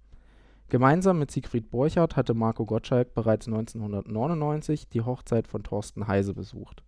[0.70, 6.84] Gemeinsam mit Siegfried Borchardt hatte Marco Gottschalk bereits 1999 die Hochzeit von Thorsten Heise besucht.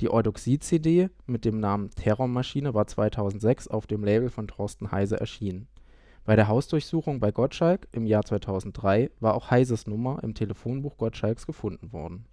[0.00, 5.68] Die Eudoxie-CD mit dem Namen Terrormaschine war 2006 auf dem Label von Thorsten Heise erschienen.
[6.24, 11.46] Bei der Hausdurchsuchung bei Gottschalk im Jahr 2003 war auch Heises Nummer im Telefonbuch Gottschalks
[11.46, 12.26] gefunden worden.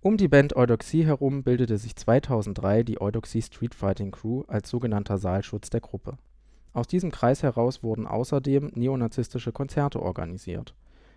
[0.00, 5.18] Um die Band Eudoxie herum bildete sich 2003 die Eudoxie Street Fighting Crew als sogenannter
[5.18, 6.18] Saalschutz der Gruppe.
[6.72, 10.74] Aus diesem Kreis heraus wurden außerdem neonazistische Konzerte organisiert.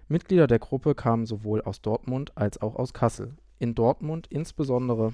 [0.08, 5.14] Mitglieder der Gruppe kamen sowohl aus Dortmund als auch aus Kassel, in Dortmund insbesondere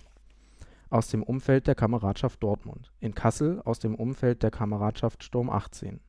[0.89, 5.99] aus dem Umfeld der Kameradschaft Dortmund, in Kassel aus dem Umfeld der Kameradschaft Sturm 18.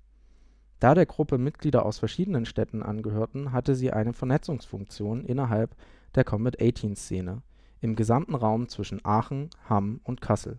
[0.81, 5.75] Da der Gruppe Mitglieder aus verschiedenen Städten angehörten, hatte sie eine Vernetzungsfunktion innerhalb
[6.15, 7.43] der Combat-18-Szene
[7.81, 10.59] im gesamten Raum zwischen Aachen, Hamm und Kassel.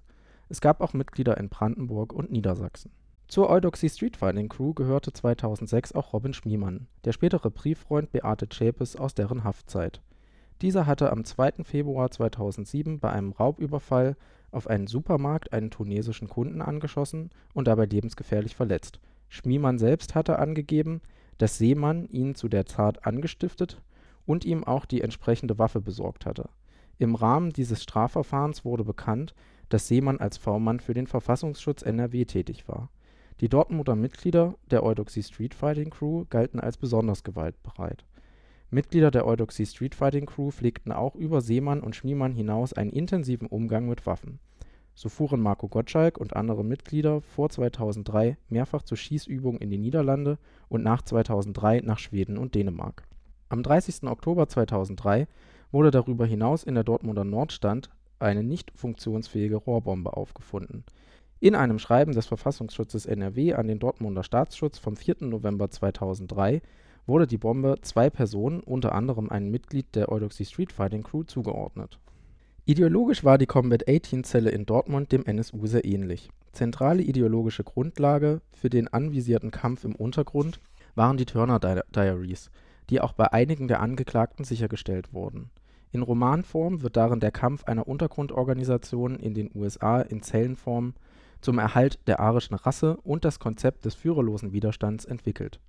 [0.49, 2.91] Es gab auch Mitglieder in Brandenburg und Niedersachsen.
[3.27, 8.95] Zur Eudoxie Street Fighting Crew gehörte 2006 auch Robin Schmiemann, der spätere Brieffreund Beate Zschäpes
[8.95, 10.01] aus deren Haftzeit
[10.61, 11.63] dieser hatte am 2.
[11.63, 14.15] Februar 2007 bei einem Raubüberfall
[14.51, 18.99] auf einen Supermarkt einen tunesischen Kunden angeschossen und dabei lebensgefährlich verletzt.
[19.35, 21.01] Schmiemann selbst hatte angegeben,
[21.37, 23.81] dass Seemann ihn zu der Tat angestiftet
[24.25, 26.49] und ihm auch die entsprechende Waffe besorgt hatte.
[26.97, 29.35] Im Rahmen dieses Strafverfahrens wurde bekannt,
[29.69, 32.89] dass Seemann als V-Mann für den Verfassungsschutz NRW tätig war.
[33.41, 38.05] Die Dortmunder Mitglieder der Eudoxie Street Fighting Crew galten als besonders gewaltbereit
[38.71, 43.47] Mitglieder der Eudoxie Street Fighting Crew pflegten auch über Seemann und Schmiemann hinaus einen intensiven
[43.47, 44.39] Umgang mit Waffen.
[44.95, 50.37] So fuhren Marco Gottschalk und andere Mitglieder vor 2003 mehrfach zu Schießübungen in die Niederlande
[50.69, 53.03] und nach 2003 nach Schweden und Dänemark.
[53.49, 54.03] Am 30.
[54.03, 55.27] Oktober 2003
[55.71, 60.85] wurde darüber hinaus in der Dortmunder Nordstand eine nicht funktionsfähige Rohrbombe aufgefunden.
[61.41, 65.17] In einem Schreiben des Verfassungsschutzes NRW an den Dortmunder Staatsschutz vom 4.
[65.19, 66.61] November 2003
[67.05, 71.99] wurde die Bombe zwei Personen, unter anderem einem Mitglied der Eudoxie Street Fighting Crew, zugeordnet.
[72.67, 76.29] Ideologisch war die Combat-18-Zelle in Dortmund dem NSU sehr ähnlich.
[76.51, 80.59] Zentrale ideologische Grundlage für den anvisierten Kampf im Untergrund
[80.95, 82.49] waren die Turner Diaries,
[82.89, 85.51] die auch bei einigen der Angeklagten sichergestellt wurden.
[85.91, 90.95] In Romanform wird darin der Kampf einer Untergrundorganisation in den USA in Zellenform
[91.41, 95.59] zum Erhalt der arischen Rasse und das Konzept des führerlosen Widerstands entwickelt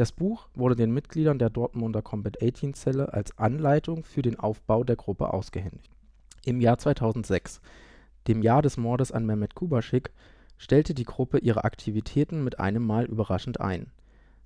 [0.00, 5.30] das Buch wurde den Mitgliedern der Dortmunder Combat-18-Zelle als Anleitung für den Aufbau der Gruppe
[5.30, 5.90] ausgehändigt.
[6.42, 7.60] Im Jahr 2006,
[8.26, 10.10] dem Jahr des Mordes an Mehmet Kubaschik,
[10.56, 13.92] stellte die Gruppe ihre Aktivitäten mit einem Mal überraschend ein.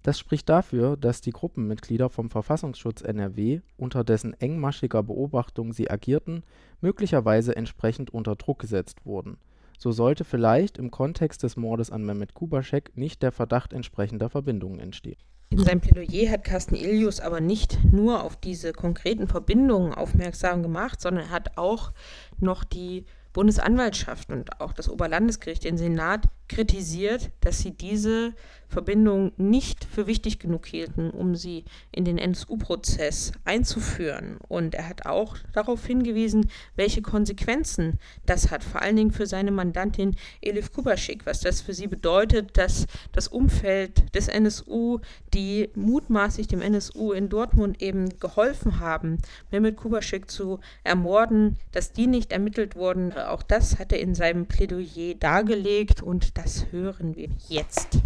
[0.02, 6.42] Das spricht dafür, dass die Gruppenmitglieder vom Verfassungsschutz NRW, unter dessen engmaschiger Beobachtung sie agierten,
[6.80, 9.38] möglicherweise entsprechend unter Druck gesetzt wurden.
[9.78, 14.80] So sollte vielleicht im Kontext des Mordes an Mehmet Kubaschek nicht der Verdacht entsprechender Verbindungen
[14.80, 15.18] entstehen
[15.50, 21.00] in seinem Plädoyer hat Carsten Ilius aber nicht nur auf diese konkreten Verbindungen aufmerksam gemacht,
[21.00, 21.92] sondern er hat auch
[22.38, 28.34] noch die Bundesanwaltschaft und auch das Oberlandesgericht, den Senat, kritisiert, dass sie diese
[28.74, 34.38] Verbindung nicht für wichtig genug hielten, um sie in den NSU-Prozess einzuführen.
[34.48, 39.52] Und er hat auch darauf hingewiesen, welche Konsequenzen das hat, vor allen Dingen für seine
[39.52, 44.98] Mandantin Elif Kubaschik, was das für sie bedeutet, dass das Umfeld des NSU,
[45.32, 49.18] die mutmaßlich dem NSU in Dortmund eben geholfen haben,
[49.52, 53.12] Mehmet Kubaschik zu ermorden, dass die nicht ermittelt wurden.
[53.12, 58.00] Auch das hat er in seinem Plädoyer dargelegt und das hören wir jetzt.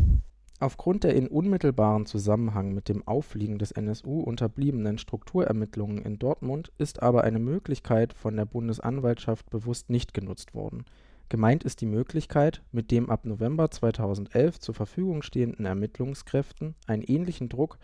[0.61, 7.03] Aufgrund der in unmittelbaren Zusammenhang mit dem Auffliegen des NSU unterbliebenen Strukturermittlungen in Dortmund ist
[7.03, 10.85] aber eine Möglichkeit von der Bundesanwaltschaft bewusst nicht genutzt worden.
[11.29, 17.49] Gemeint ist die Möglichkeit, mit dem ab November 2011 zur Verfügung stehenden Ermittlungskräften einen ähnlichen
[17.49, 17.79] Druck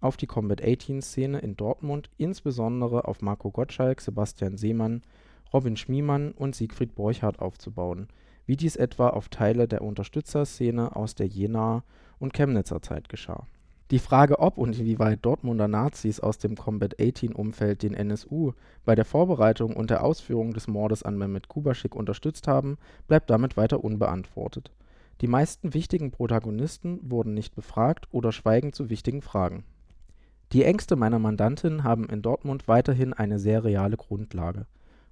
[0.00, 5.02] auf die Combat-18-Szene in Dortmund, insbesondere auf Marco Gottschalk, Sebastian Seemann,
[5.52, 8.08] Robin Schmiemann und Siegfried Borchardt aufzubauen,
[8.46, 11.82] wie dies etwa auf Teile der Unterstützerszene aus der Jenaer
[12.18, 13.46] und Chemnitzer Zeit geschah.
[13.92, 18.52] Die Frage, ob und inwieweit Dortmunder Nazis aus dem Combat-18-Umfeld den NSU
[18.84, 23.56] bei der Vorbereitung und der Ausführung des Mordes an Mehmet Kubaschik unterstützt haben, bleibt damit
[23.56, 24.72] weiter unbeantwortet.
[25.20, 29.62] Die meisten wichtigen Protagonisten wurden nicht befragt oder schweigen zu wichtigen Fragen.
[30.52, 34.66] Die Ängste meiner Mandantin haben in Dortmund weiterhin eine sehr reale Grundlage.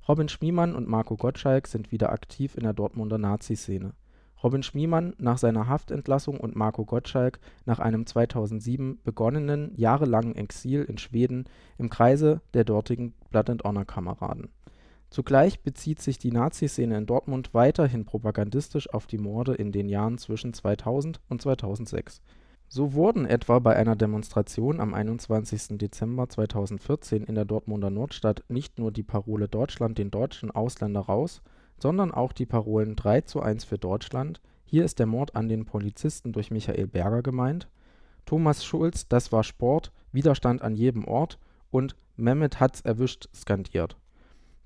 [0.07, 3.95] Robin Schmiemann und Marco Gottschalk sind wieder aktiv in der Dortmunder Nazi-Szene
[4.45, 10.99] Robin Schmiemann nach seiner Haftentlassung und Marco Gottschalk nach einem 2007 begonnenen jahrelangen Exil in
[10.99, 11.47] Schweden
[11.79, 14.51] im Kreise der dortigen Blood-and-Honor-Kameraden.
[15.09, 20.19] Zugleich bezieht sich die Nazi-Szene in Dortmund weiterhin propagandistisch auf die Morde in den Jahren
[20.19, 22.21] zwischen 2000 und 2006.
[22.77, 25.79] So wurden etwa bei einer Demonstration am 21.
[25.79, 31.41] Dezember 2014 in der Dortmunder Nordstadt nicht nur die Parole „Deutschland den Deutschen, Ausländer raus!
[31.79, 34.41] “sondern auch die Parolen „3 zu 1 für Deutschland!
[34.65, 37.69] Hier ist der Mord an den Polizisten durch Michael Berger gemeint!
[38.27, 39.93] Thomas Schulz, das war Sport!
[40.11, 41.39] Widerstand an jedem Ort!
[41.71, 43.97] “und „Mehmet hat's erwischt “skandiert.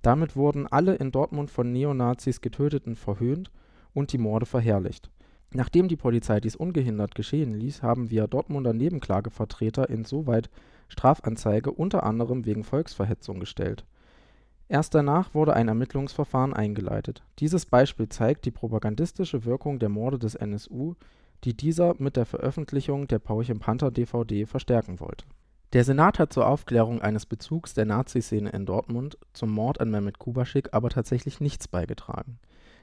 [0.00, 3.50] Damit wurden alle in Dortmund von Neonazis Getöteten verhöhnt
[3.92, 5.10] und die Morde verherrlicht.
[5.52, 10.50] Nachdem die Polizei dies ungehindert geschehen ließ, haben wir Dortmunder Nebenklagevertreter insoweit
[10.88, 13.84] Strafanzeige unter anderem wegen Volksverhetzung gestellt
[14.68, 17.22] Erst danach wurde ein Ermittlungsverfahren eingeleitet.
[17.38, 20.94] Dieses Beispiel zeigt die propagandistische Wirkung der Morde des NSU,
[21.44, 25.24] die dieser mit der Veröffentlichung der Pauchen-Panther-DVD verstärken wollte.
[25.72, 30.18] Der Senat hat zur Aufklärung eines Bezugs der Naziszene in Dortmund zum Mord an Mehmet
[30.18, 32.38] Kubaschik aber tatsächlich nichts beigetragen.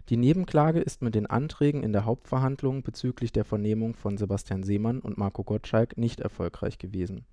[0.10, 5.00] Die Nebenklage ist mit den Anträgen in der Hauptverhandlung bezüglich der Vernehmung von Sebastian Seemann
[5.00, 7.26] und Marco Gottschalk nicht erfolgreich gewesen.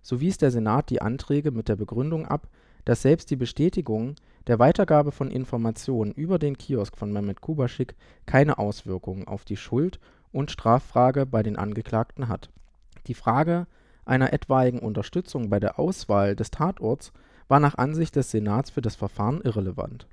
[0.00, 2.48] So wies der Senat die Anträge mit der Begründung ab
[2.88, 4.14] dass selbst die Bestätigung
[4.46, 7.94] der Weitergabe von Informationen über den Kiosk von Mehmet Kubaschik
[8.24, 10.00] keine Auswirkungen auf die Schuld
[10.32, 12.48] und Straffrage bei den Angeklagten hat.
[13.06, 13.66] Die Frage
[14.06, 17.12] einer etwaigen Unterstützung bei der Auswahl des Tatorts
[17.46, 20.06] war nach Ansicht des Senats für das Verfahren irrelevant.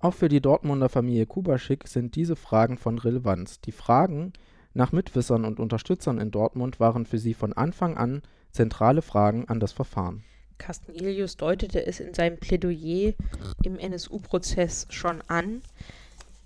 [0.00, 3.60] Auch für die Dortmunder Familie Kubaschik sind diese Fragen von Relevanz.
[3.60, 4.32] Die Fragen
[4.74, 9.60] nach Mitwissern und Unterstützern in Dortmund waren für sie von Anfang an zentrale Fragen an
[9.60, 10.22] das Verfahren
[10.58, 13.14] Carsten Ilius deutete es in seinem Plädoyer
[13.62, 15.62] im NSU-Prozess schon an.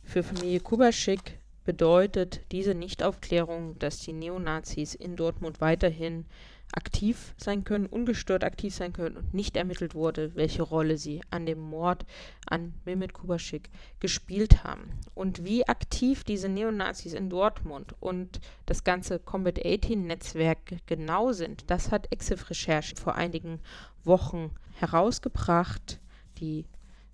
[0.04, 6.26] Für Familie Kubaschik bedeutet diese Nichtaufklärung, dass die Neonazis in Dortmund weiterhin
[6.72, 11.46] aktiv sein können, ungestört aktiv sein können und nicht ermittelt wurde, welche Rolle sie an
[11.46, 12.04] dem Mord
[12.46, 14.90] an Mehmet Kubaschik gespielt haben.
[15.14, 21.70] Und wie aktiv diese Neonazis in Dortmund und das ganze Combat 18 Netzwerk genau sind,
[21.70, 23.60] das hat Exif Recherche vor einigen
[24.04, 26.00] Wochen herausgebracht.
[26.38, 26.64] Die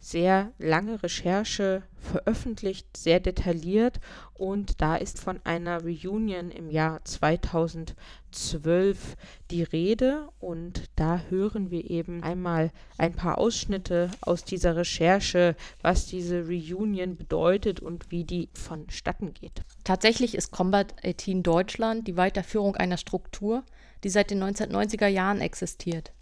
[0.00, 4.00] sehr lange Recherche veröffentlicht, sehr detailliert
[4.34, 9.16] und da ist von einer Reunion im Jahr 2012
[9.50, 16.06] die Rede und da hören wir eben einmal ein paar Ausschnitte aus dieser Recherche, was
[16.06, 19.62] diese Reunion bedeutet und wie die vonstatten geht.
[19.84, 23.64] Tatsächlich ist Combat 18 Deutschland die Weiterführung einer Struktur,
[24.04, 26.12] die seit den 1990er Jahren existiert.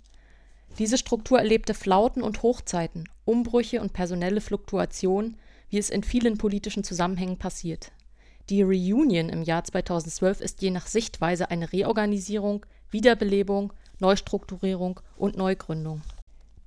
[0.78, 5.38] Diese Struktur erlebte Flauten und Hochzeiten, Umbrüche und personelle Fluktuationen,
[5.70, 7.92] wie es in vielen politischen Zusammenhängen passiert.
[8.50, 16.02] Die Reunion im Jahr 2012 ist je nach Sichtweise eine Reorganisierung, Wiederbelebung, Neustrukturierung und Neugründung.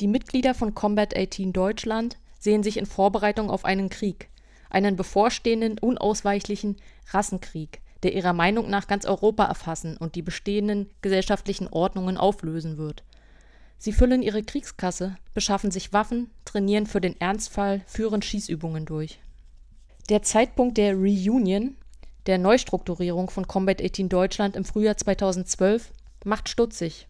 [0.02, 4.30] Die Mitglieder von Combat 18 Deutschland sehen sich in Vorbereitung auf einen Krieg,
[4.72, 6.78] einen bevorstehenden, unausweichlichen
[7.12, 13.04] Rassenkrieg, der ihrer Meinung nach ganz Europa erfassen und die bestehenden gesellschaftlichen Ordnungen auflösen wird.
[13.82, 19.20] Sie füllen ihre Kriegskasse, beschaffen sich Waffen, trainieren für den Ernstfall, führen Schießübungen durch.
[20.10, 21.76] Der Zeitpunkt der Reunion,
[22.26, 25.92] der Neustrukturierung von Combat 18 Deutschland im Frühjahr 2012,
[26.26, 27.08] macht stutzig.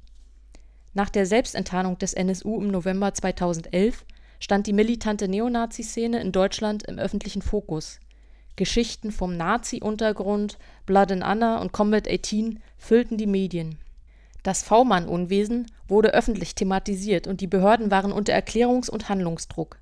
[0.93, 4.05] Nach der Selbstenttarnung des NSU im November 2011
[4.39, 7.99] stand die militante Neonazi-Szene in Deutschland im öffentlichen Fokus.
[8.55, 13.79] Geschichten vom Nazi-Untergrund, Blood and Anna und Combat 18 füllten die Medien.
[14.49, 19.77] Das V-Mann-Unwesen wurde öffentlich thematisiert und die Behörden waren unter Erklärungs- und Handlungsdruck.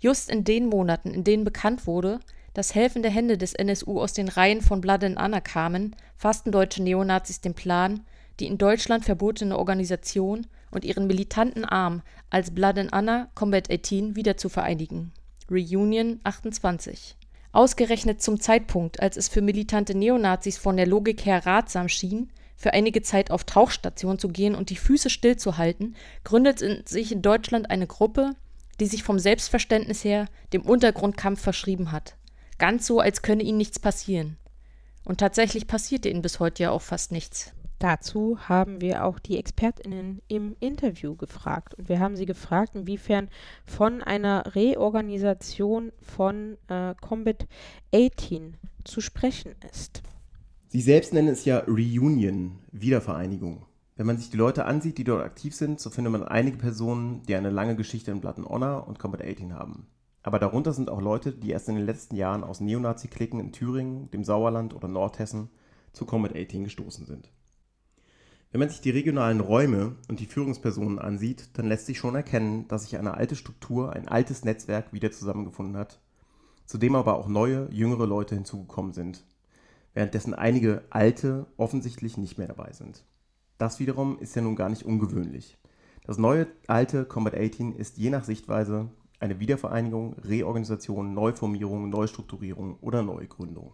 [0.00, 2.20] Just in den Monaten, in denen bekannt wurde,
[2.52, 6.82] dass helfende Hände des NSU aus den Reihen von Blood and Anna kamen, fassten deutsche
[6.82, 8.04] Neonazis den Plan,
[8.38, 14.14] die in Deutschland verbotene Organisation und ihren militanten Arm als Blood and Anna Combat 18
[14.14, 15.10] wieder zu vereinigen.
[15.50, 17.16] Reunion 28.
[17.52, 22.74] Ausgerechnet zum Zeitpunkt, als es für militante Neonazis von der Logik her ratsam schien, für
[22.74, 27.86] einige Zeit auf Tauchstation zu gehen und die Füße stillzuhalten, gründet sich in Deutschland eine
[27.86, 28.32] Gruppe,
[28.80, 32.16] die sich vom Selbstverständnis her dem Untergrundkampf verschrieben hat.
[32.58, 34.36] Ganz so, als könne ihnen nichts passieren.
[35.06, 37.54] Und tatsächlich passierte ihnen bis heute ja auch fast nichts.
[37.78, 41.72] Dazu haben wir auch die ExpertInnen im Interview gefragt.
[41.76, 43.30] Und wir haben sie gefragt, inwiefern
[43.64, 47.46] von einer Reorganisation von äh, Combat
[47.94, 50.02] 18 zu sprechen ist.
[50.72, 53.66] Sie selbst nennen es ja Reunion, Wiedervereinigung.
[53.96, 57.24] Wenn man sich die Leute ansieht, die dort aktiv sind, so findet man einige Personen,
[57.24, 59.88] die eine lange Geschichte in Blood and Honor und Combat 18 haben.
[60.22, 64.12] aber darunter sind auch Leute, die erst in den letzten Jahren aus Neonazi-Klicken in Thüringen,
[64.12, 65.50] dem Sauerland oder Nordhessen
[65.92, 67.32] zu Comet 18 gestoßen sind.
[68.52, 72.68] Wenn man sich die regionalen Räume und die Führungspersonen ansieht, dann lässt sich schon erkennen,
[72.68, 76.00] dass sich eine alte Struktur, ein altes Netzwerk wieder zusammengefunden hat,
[76.64, 79.24] zu dem aber auch neue, jüngere Leute hinzugekommen sind,
[79.94, 83.04] währenddessen einige alte offensichtlich nicht mehr dabei sind.
[83.58, 85.58] Das wiederum ist ja nun gar nicht ungewöhnlich.
[86.06, 88.88] Das neue alte Combat 18 ist je nach Sichtweise
[89.18, 93.72] eine Wiedervereinigung, Reorganisation, Neuformierung, Neustrukturierung oder Neugründung.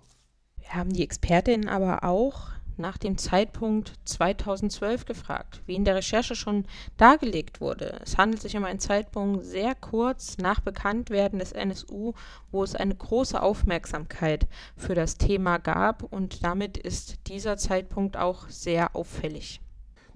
[0.59, 2.49] Wir haben die Expertinnen aber auch
[2.79, 6.64] nach dem Zeitpunkt 2012 gefragt, wie in der Recherche schon
[6.97, 8.01] dargelegt wurde.
[8.03, 12.12] Es handelt sich um einen Zeitpunkt sehr kurz nach Bekanntwerden des NSU,
[12.51, 14.47] wo es eine große Aufmerksamkeit
[14.77, 19.61] für das Thema gab und damit ist dieser Zeitpunkt auch sehr auffällig.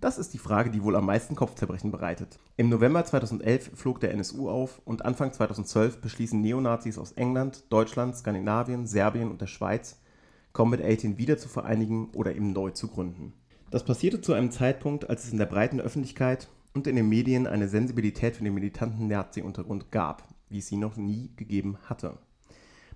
[0.01, 2.39] Das ist die Frage, die wohl am meisten Kopfzerbrechen bereitet.
[2.57, 8.17] Im November 2011 flog der NSU auf und Anfang 2012 beschließen Neonazis aus England, Deutschland,
[8.17, 10.01] Skandinavien, Serbien und der Schweiz,
[10.53, 13.33] Combat 18 wieder zu vereinigen oder eben neu zu gründen.
[13.71, 17.47] Das passierte zu einem Zeitpunkt, als es in der breiten Öffentlichkeit und in den Medien
[17.47, 22.19] eine Sensibilität für den militanten Nazi-Untergrund gab, wie es sie noch nie gegeben hatte.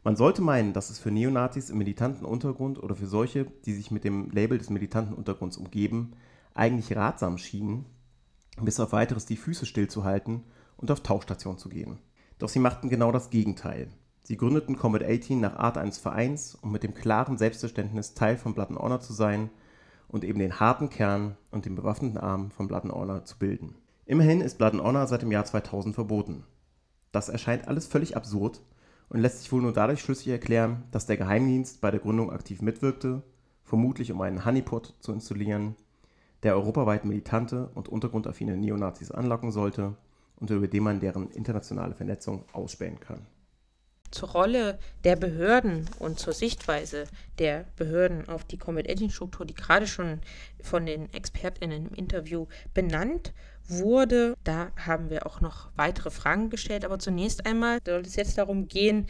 [0.03, 3.91] Man sollte meinen, dass es für Neonazis im militanten Untergrund oder für solche, die sich
[3.91, 6.13] mit dem Label des militanten Untergrunds umgeben,
[6.53, 7.87] eigentlich ratsam schienen,
[8.61, 10.43] bis auf weiteres die Füße stillzuhalten
[10.77, 11.99] und auf Tauchstation zu gehen.
[12.39, 13.89] Doch sie machten genau das Gegenteil.
[14.27, 18.55] Sie gründeten Combat 18 nach Art eines Vereins, um mit dem klaren Selbstverständnis Teil von
[18.55, 19.51] Blood and Honor zu sein
[20.09, 23.75] und eben den harten Kern und den bewaffneten Arm von Blood and Honor zu bilden.
[24.07, 26.45] Immerhin ist Blood and Honor seit dem Jahr 2000 verboten.
[27.12, 28.62] Das erscheint alles völlig absurd
[29.11, 32.62] und lässt sich wohl nur dadurch schlüssig erklären, dass der Geheimdienst bei der Gründung aktiv
[32.62, 33.22] mitwirkte,
[33.62, 35.77] vermutlich um einen Honeypot zu installieren
[36.45, 39.97] der europaweit militante und untergrundaffine Neonazis anlocken sollte
[40.37, 43.27] und über den man deren internationale Vernetzung ausspähen kann.
[44.15, 47.05] Zur Rolle der Behörden und zur Sichtweise
[47.41, 50.21] der Behörden auf die Combat-Engine-Struktur, die gerade schon
[50.62, 53.33] von den ExpertInnen im Interview benannt
[53.67, 54.35] wurde.
[54.45, 56.85] Da haben wir auch noch weitere Fragen gestellt.
[56.85, 59.09] Aber zunächst einmal soll es jetzt darum gehen,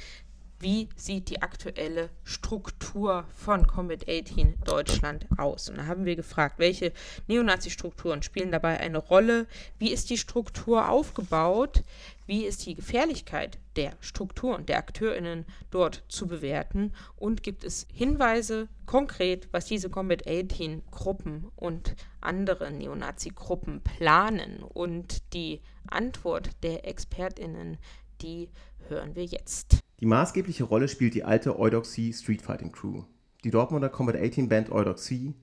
[0.61, 5.69] wie sieht die aktuelle Struktur von Combat 18 Deutschland aus?
[5.69, 6.93] Und da haben wir gefragt, welche
[7.27, 9.47] Neonazi-Strukturen spielen dabei eine Rolle?
[9.79, 11.83] Wie ist die Struktur aufgebaut?
[12.27, 16.95] Wie ist die Gefährlichkeit der Struktur und der AkteurInnen dort zu bewerten?
[17.17, 24.63] Und gibt es Hinweise konkret, was diese Combat 18 Gruppen und andere Neonazi-Gruppen planen?
[24.63, 27.77] Und die Antwort der ExpertInnen,
[28.23, 28.49] die
[28.89, 29.84] hören wir jetzt.
[30.01, 33.05] Die maßgebliche Rolle spielt die alte Eudoxie Street Fighting Crew.
[33.45, 35.35] Die Dortmunder Combat 18 Band Eudoxie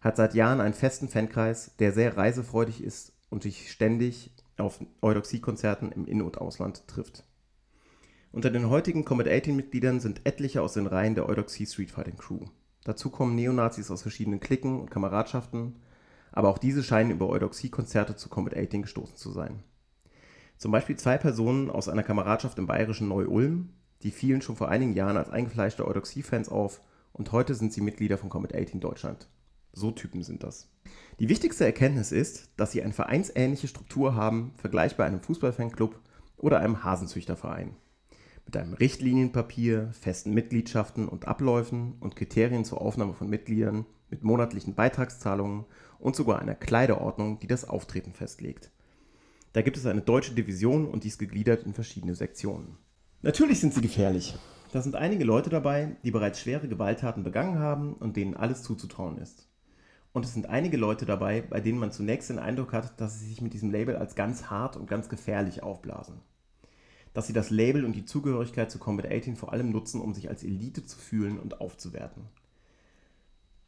[0.00, 5.92] hat seit Jahren einen festen Fankreis, der sehr reisefreudig ist und sich ständig auf Eudoxie-Konzerten
[5.92, 7.24] im In- und Ausland trifft.
[8.32, 12.46] Unter den heutigen Combat 18-Mitgliedern sind etliche aus den Reihen der Eudoxie Street Fighting Crew.
[12.84, 15.76] Dazu kommen Neonazis aus verschiedenen Klicken und Kameradschaften,
[16.32, 19.62] aber auch diese scheinen über Eudoxie-Konzerte zu Combat 18 gestoßen zu sein.
[20.56, 23.70] Zum Beispiel zwei Personen aus einer Kameradschaft im bayerischen Neu-Ulm,
[24.02, 26.80] die fielen schon vor einigen Jahren als eingefleischte Eudoxie-Fans auf
[27.12, 29.28] und heute sind sie Mitglieder von Comet 18 Deutschland.
[29.72, 30.68] So Typen sind das.
[31.20, 36.00] Die wichtigste Erkenntnis ist, dass sie eine vereinsähnliche Struktur haben, vergleichbar einem Fußballfanclub
[36.36, 37.76] oder einem Hasenzüchterverein.
[38.46, 44.74] Mit einem Richtlinienpapier, festen Mitgliedschaften und Abläufen und Kriterien zur Aufnahme von Mitgliedern, mit monatlichen
[44.74, 45.66] Beitragszahlungen
[46.00, 48.70] und sogar einer Kleiderordnung, die das Auftreten festlegt.
[49.52, 52.76] Da gibt es eine deutsche Division und die ist gegliedert in verschiedene Sektionen.
[53.22, 54.34] Natürlich sind sie gefährlich.
[54.72, 59.18] Da sind einige Leute dabei, die bereits schwere Gewalttaten begangen haben und denen alles zuzutrauen
[59.18, 59.46] ist.
[60.14, 63.26] Und es sind einige Leute dabei, bei denen man zunächst den Eindruck hat, dass sie
[63.26, 66.22] sich mit diesem Label als ganz hart und ganz gefährlich aufblasen.
[67.12, 70.30] Dass sie das Label und die Zugehörigkeit zu Combat 18 vor allem nutzen, um sich
[70.30, 72.24] als Elite zu fühlen und aufzuwerten.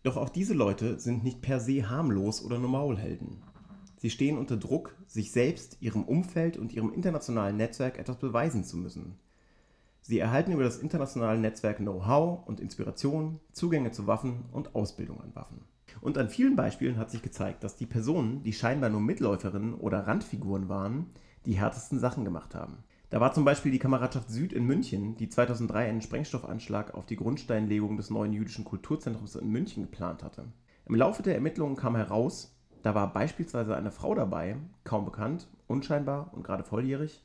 [0.03, 3.43] Doch auch diese Leute sind nicht per se harmlos oder nur Maulhelden.
[3.99, 8.79] Sie stehen unter Druck, sich selbst, ihrem Umfeld und ihrem internationalen Netzwerk etwas beweisen zu
[8.79, 9.19] müssen.
[10.05, 15.35] Sie erhalten über das internationale Netzwerk Know-how und Inspiration, Zugänge zu Waffen und Ausbildung an
[15.35, 15.61] Waffen.
[16.01, 20.09] Und an vielen Beispielen hat sich gezeigt, dass die Personen, die scheinbar nur Mitläuferinnen oder
[20.09, 21.07] Randfiguren waren,
[21.47, 22.79] die härtesten Sachen gemacht haben.
[23.11, 27.17] Da war zum Beispiel die Kameradschaft Süd in München, die 2003 einen Sprengstoffanschlag auf die
[27.17, 30.47] Grundsteinlegung des neuen jüdischen Kulturzentrums in München geplant hatte.
[30.87, 36.31] Im Laufe der Ermittlungen kam heraus, da war beispielsweise eine Frau dabei, kaum bekannt, unscheinbar
[36.33, 37.23] und gerade volljährig,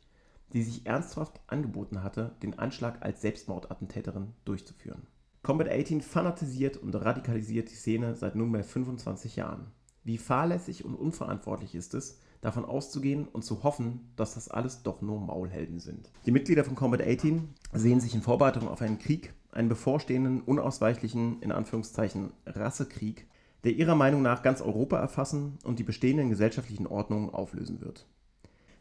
[0.53, 5.07] die sich ernsthaft angeboten hatte, den Anschlag als Selbstmordattentäterin durchzuführen.
[5.43, 9.67] Combat 18 fanatisiert und radikalisiert die Szene seit nunmehr 25 Jahren.
[10.03, 15.01] Wie fahrlässig und unverantwortlich ist es, davon auszugehen und zu hoffen, dass das alles doch
[15.01, 16.11] nur Maulhelden sind.
[16.25, 21.41] Die Mitglieder von Combat 18 sehen sich in Vorbereitung auf einen Krieg, einen bevorstehenden, unausweichlichen,
[21.41, 23.27] in Anführungszeichen, Rassekrieg,
[23.63, 28.05] der ihrer Meinung nach ganz Europa erfassen und die bestehenden gesellschaftlichen Ordnungen auflösen wird.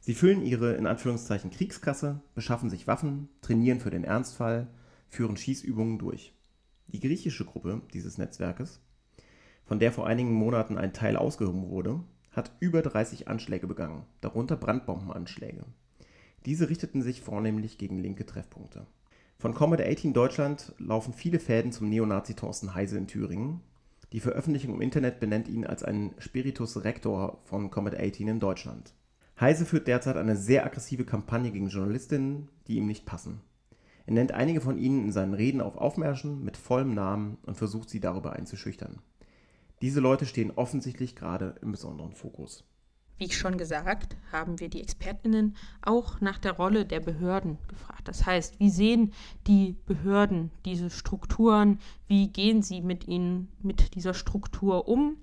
[0.06, 4.68] Sie füllen ihre in Anführungszeichen Kriegskasse, beschaffen sich Waffen, trainieren für den Ernstfall,
[5.08, 6.32] führen Schießübungen durch.
[6.86, 8.80] Die griechische Gruppe dieses Netzwerkes,
[9.64, 14.54] von der vor einigen Monaten ein Teil ausgehoben wurde, hat über 30 Anschläge begangen, darunter
[14.54, 15.64] Brandbombenanschläge.
[16.44, 18.86] Diese richteten sich vornehmlich gegen linke Treffpunkte.
[19.38, 23.60] Von Combat 18 Deutschland laufen viele Fäden zum Neonazi Thorsten Heise in Thüringen.
[24.12, 28.94] Die Veröffentlichung im Internet benennt ihn als einen Spiritus Rector von Combat 18 in Deutschland.
[29.38, 33.42] Heise führt derzeit eine sehr aggressive Kampagne gegen Journalistinnen, die ihm nicht passen.
[34.06, 37.90] Er nennt einige von ihnen in seinen Reden auf Aufmärschen mit vollem Namen und versucht
[37.90, 39.00] sie darüber einzuschüchtern.
[39.82, 42.64] Diese Leute stehen offensichtlich gerade im besonderen Fokus.
[43.18, 48.08] Wie ich schon gesagt, haben wir die Expertinnen auch nach der Rolle der Behörden gefragt.
[48.08, 49.12] Das heißt, wie sehen
[49.46, 51.78] die Behörden diese Strukturen?
[52.06, 55.16] Wie gehen sie mit ihnen, mit dieser Struktur um?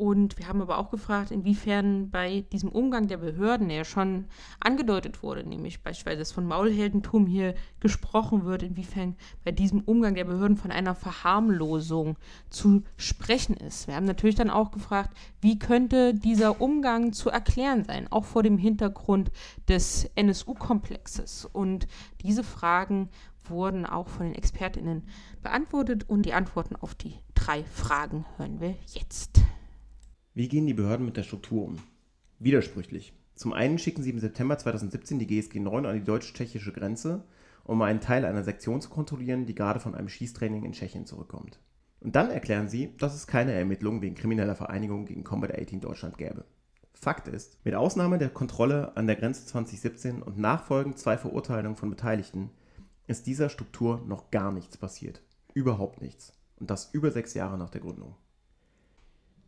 [0.00, 4.24] Und wir haben aber auch gefragt, inwiefern bei diesem Umgang der Behörden, der ja schon
[4.58, 10.24] angedeutet wurde, nämlich beispielsweise dass von Maulheldentum hier gesprochen wird, inwiefern bei diesem Umgang der
[10.24, 12.16] Behörden von einer Verharmlosung
[12.48, 13.88] zu sprechen ist.
[13.88, 18.42] Wir haben natürlich dann auch gefragt, wie könnte dieser Umgang zu erklären sein, auch vor
[18.42, 19.30] dem Hintergrund
[19.68, 21.44] des NSU-Komplexes.
[21.44, 21.86] Und
[22.22, 23.10] diese Fragen
[23.44, 25.06] wurden auch von den Expertinnen
[25.42, 29.42] beantwortet und die Antworten auf die drei Fragen hören wir jetzt.
[30.40, 31.76] Wie gehen die Behörden mit der Struktur um?
[32.38, 33.12] Widersprüchlich.
[33.34, 37.24] Zum einen schicken sie im September 2017 die GSG 9 an die deutsch-tschechische Grenze,
[37.62, 41.60] um einen Teil einer Sektion zu kontrollieren, die gerade von einem Schießtraining in Tschechien zurückkommt.
[42.00, 46.16] Und dann erklären sie, dass es keine Ermittlungen wegen krimineller Vereinigung gegen Combat 18 Deutschland
[46.16, 46.46] gäbe.
[46.94, 51.90] Fakt ist, mit Ausnahme der Kontrolle an der Grenze 2017 und nachfolgend zwei Verurteilungen von
[51.90, 52.48] Beteiligten,
[53.06, 55.20] ist dieser Struktur noch gar nichts passiert.
[55.52, 56.32] Überhaupt nichts.
[56.58, 58.16] Und das über sechs Jahre nach der Gründung.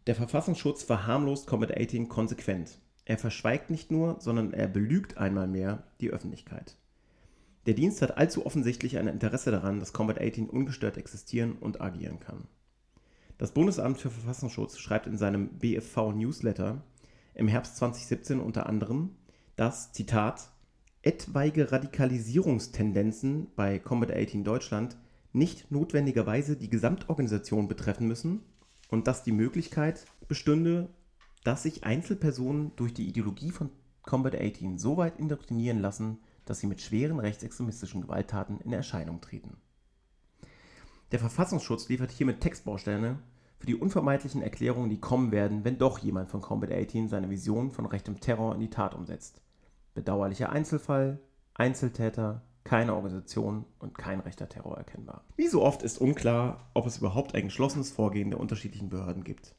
[0.08, 2.80] Der Verfassungsschutz verharmlost Combat 18 konsequent.
[3.04, 6.76] Er verschweigt nicht nur, sondern er belügt einmal mehr die Öffentlichkeit.
[7.66, 12.18] Der Dienst hat allzu offensichtlich ein Interesse daran, dass Combat 18 ungestört existieren und agieren
[12.18, 12.48] kann.
[13.38, 16.82] Das Bundesamt für Verfassungsschutz schreibt in seinem BFV-Newsletter
[17.34, 19.14] im Herbst 2017 unter anderem,
[19.54, 20.50] dass, Zitat,
[21.02, 24.96] etwaige Radikalisierungstendenzen bei Combat 18 Deutschland
[25.32, 28.42] nicht notwendigerweise die Gesamtorganisation betreffen müssen
[28.92, 30.90] und dass die Möglichkeit bestünde,
[31.44, 33.70] dass sich Einzelpersonen durch die Ideologie von
[34.02, 39.56] Combat 18 so weit indoktrinieren lassen, dass sie mit schweren rechtsextremistischen Gewalttaten in Erscheinung treten.
[41.10, 43.18] Der Verfassungsschutz liefert hiermit Textbausteine
[43.58, 47.70] für die unvermeidlichen Erklärungen, die kommen werden, wenn doch jemand von Combat 18 seine Vision
[47.70, 49.40] von rechtem Terror in die Tat umsetzt.
[49.94, 51.18] Bedauerlicher Einzelfall,
[51.54, 55.24] Einzeltäter, keine Organisation und kein rechter Terror erkennbar.
[55.36, 59.54] Wie so oft ist unklar, ob es überhaupt ein geschlossenes Vorgehen der unterschiedlichen Behörden gibt.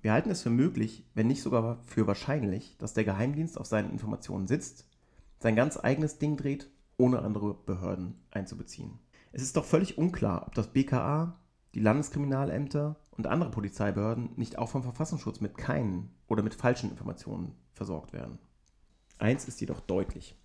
[0.00, 3.90] Wir halten es für möglich, wenn nicht sogar für wahrscheinlich, dass der Geheimdienst auf seinen
[3.90, 4.88] Informationen sitzt,
[5.38, 8.98] sein ganz eigenes Ding dreht, ohne andere Behörden einzubeziehen.
[9.32, 11.38] Es ist doch völlig unklar, ob das BKA,
[11.74, 17.54] die Landeskriminalämter und andere Polizeibehörden nicht auch vom Verfassungsschutz mit keinen oder mit falschen Informationen
[17.72, 18.38] versorgt werden.
[19.18, 20.36] Eins ist jedoch deutlich.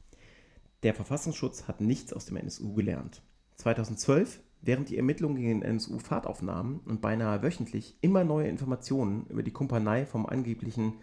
[0.83, 3.21] Der Verfassungsschutz hat nichts aus dem NSU gelernt.
[3.57, 9.27] 2012, während die Ermittlungen gegen den NSU Fahrt aufnahmen und beinahe wöchentlich immer neue Informationen
[9.27, 10.93] über die Kumpanei vom angeblichen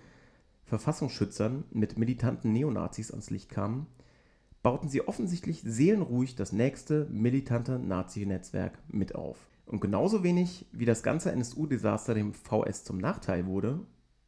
[0.65, 3.87] Verfassungsschützern mit militanten Neonazis ans Licht kamen,
[4.65, 9.49] bauten sie offensichtlich seelenruhig das nächste militante Nazi-Netzwerk mit auf.
[9.65, 13.79] Und genauso wenig wie das ganze NSU-Desaster dem VS zum Nachteil wurde,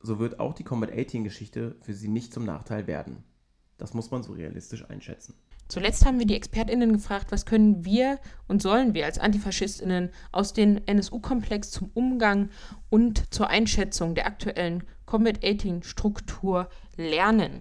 [0.00, 3.24] so wird auch die Combat 18-Geschichte für sie nicht zum Nachteil werden.
[3.80, 5.34] Das muss man so realistisch einschätzen.
[5.68, 10.52] Zuletzt haben wir die ExpertInnen gefragt, was können wir und sollen wir als AntifaschistInnen aus
[10.52, 12.50] dem NSU-Komplex zum Umgang
[12.90, 17.52] und zur Einschätzung der aktuellen Combat 18-Struktur lernen.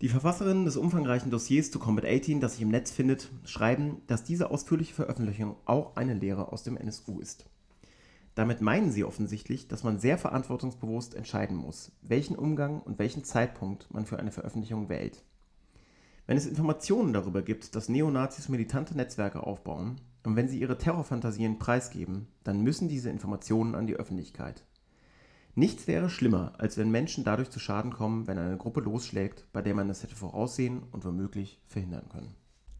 [0.00, 4.24] Die Verfasserinnen des umfangreichen Dossiers zu Combat 18, das sich im Netz findet, schreiben, dass
[4.24, 7.44] diese ausführliche Veröffentlichung auch eine Lehre aus dem NSU ist.
[8.34, 13.92] Damit meinen sie offensichtlich, dass man sehr verantwortungsbewusst entscheiden muss, welchen Umgang und welchen Zeitpunkt
[13.92, 15.22] man für eine Veröffentlichung wählt.
[16.26, 21.58] Wenn es Informationen darüber gibt, dass Neonazis militante Netzwerke aufbauen und wenn sie ihre Terrorfantasien
[21.58, 24.64] preisgeben, dann müssen diese Informationen an die Öffentlichkeit.
[25.54, 29.60] Nichts wäre schlimmer, als wenn Menschen dadurch zu Schaden kommen, wenn eine Gruppe losschlägt, bei
[29.60, 32.34] der man es hätte voraussehen und womöglich verhindern können.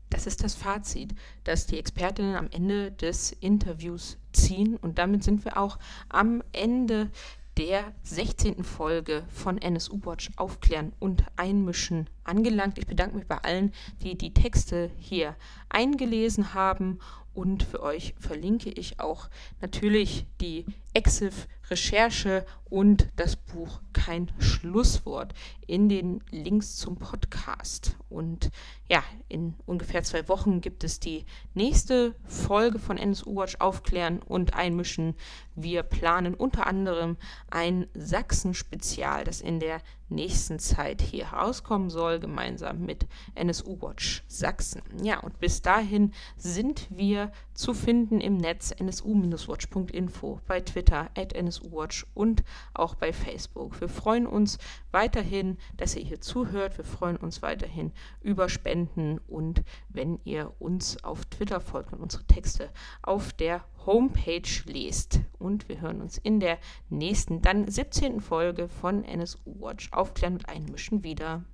[0.09, 1.15] Das ist das Fazit,
[1.45, 4.77] das die Expertinnen am Ende des Interviews ziehen.
[4.77, 5.79] Und damit sind wir auch
[6.09, 7.11] am Ende
[7.57, 8.65] der 16.
[8.65, 12.79] Folge von NSU Watch aufklären und einmischen angelangt.
[12.79, 15.37] Ich bedanke mich bei allen, die die Texte hier
[15.69, 16.99] eingelesen haben
[17.35, 19.29] und für euch verlinke ich auch
[19.63, 25.33] natürlich die Exif-Recherche und das Buch Kein Schlusswort
[25.67, 27.97] in den Links zum Podcast.
[28.11, 28.51] Und
[28.89, 34.55] ja, in ungefähr zwei Wochen gibt es die nächste Folge von NSU Watch Aufklären und
[34.55, 35.15] Einmischen.
[35.55, 37.17] Wir planen unter anderem
[37.51, 39.81] ein Sachsen-Spezial, das in der
[40.15, 44.83] nächsten Zeit hier herauskommen soll, gemeinsam mit NSU Watch Sachsen.
[45.03, 52.07] Ja, und bis dahin sind wir zu finden im Netz nsu-watch.info, bei Twitter at nsuwatch
[52.15, 52.43] und
[52.75, 53.81] auch bei Facebook.
[53.81, 54.59] Wir freuen uns
[54.91, 56.79] weiterhin, dass ihr hier zuhört.
[56.79, 62.25] Wir freuen uns weiterhin über Spenden und wenn ihr uns auf Twitter folgt und unsere
[62.25, 62.71] Texte
[63.03, 65.21] auf der Homepage lest.
[65.39, 66.59] Und wir hören uns in der
[66.89, 68.21] nächsten, dann 17.
[68.21, 71.45] Folge von NSU Watch Aufklären und Einmischen wieder.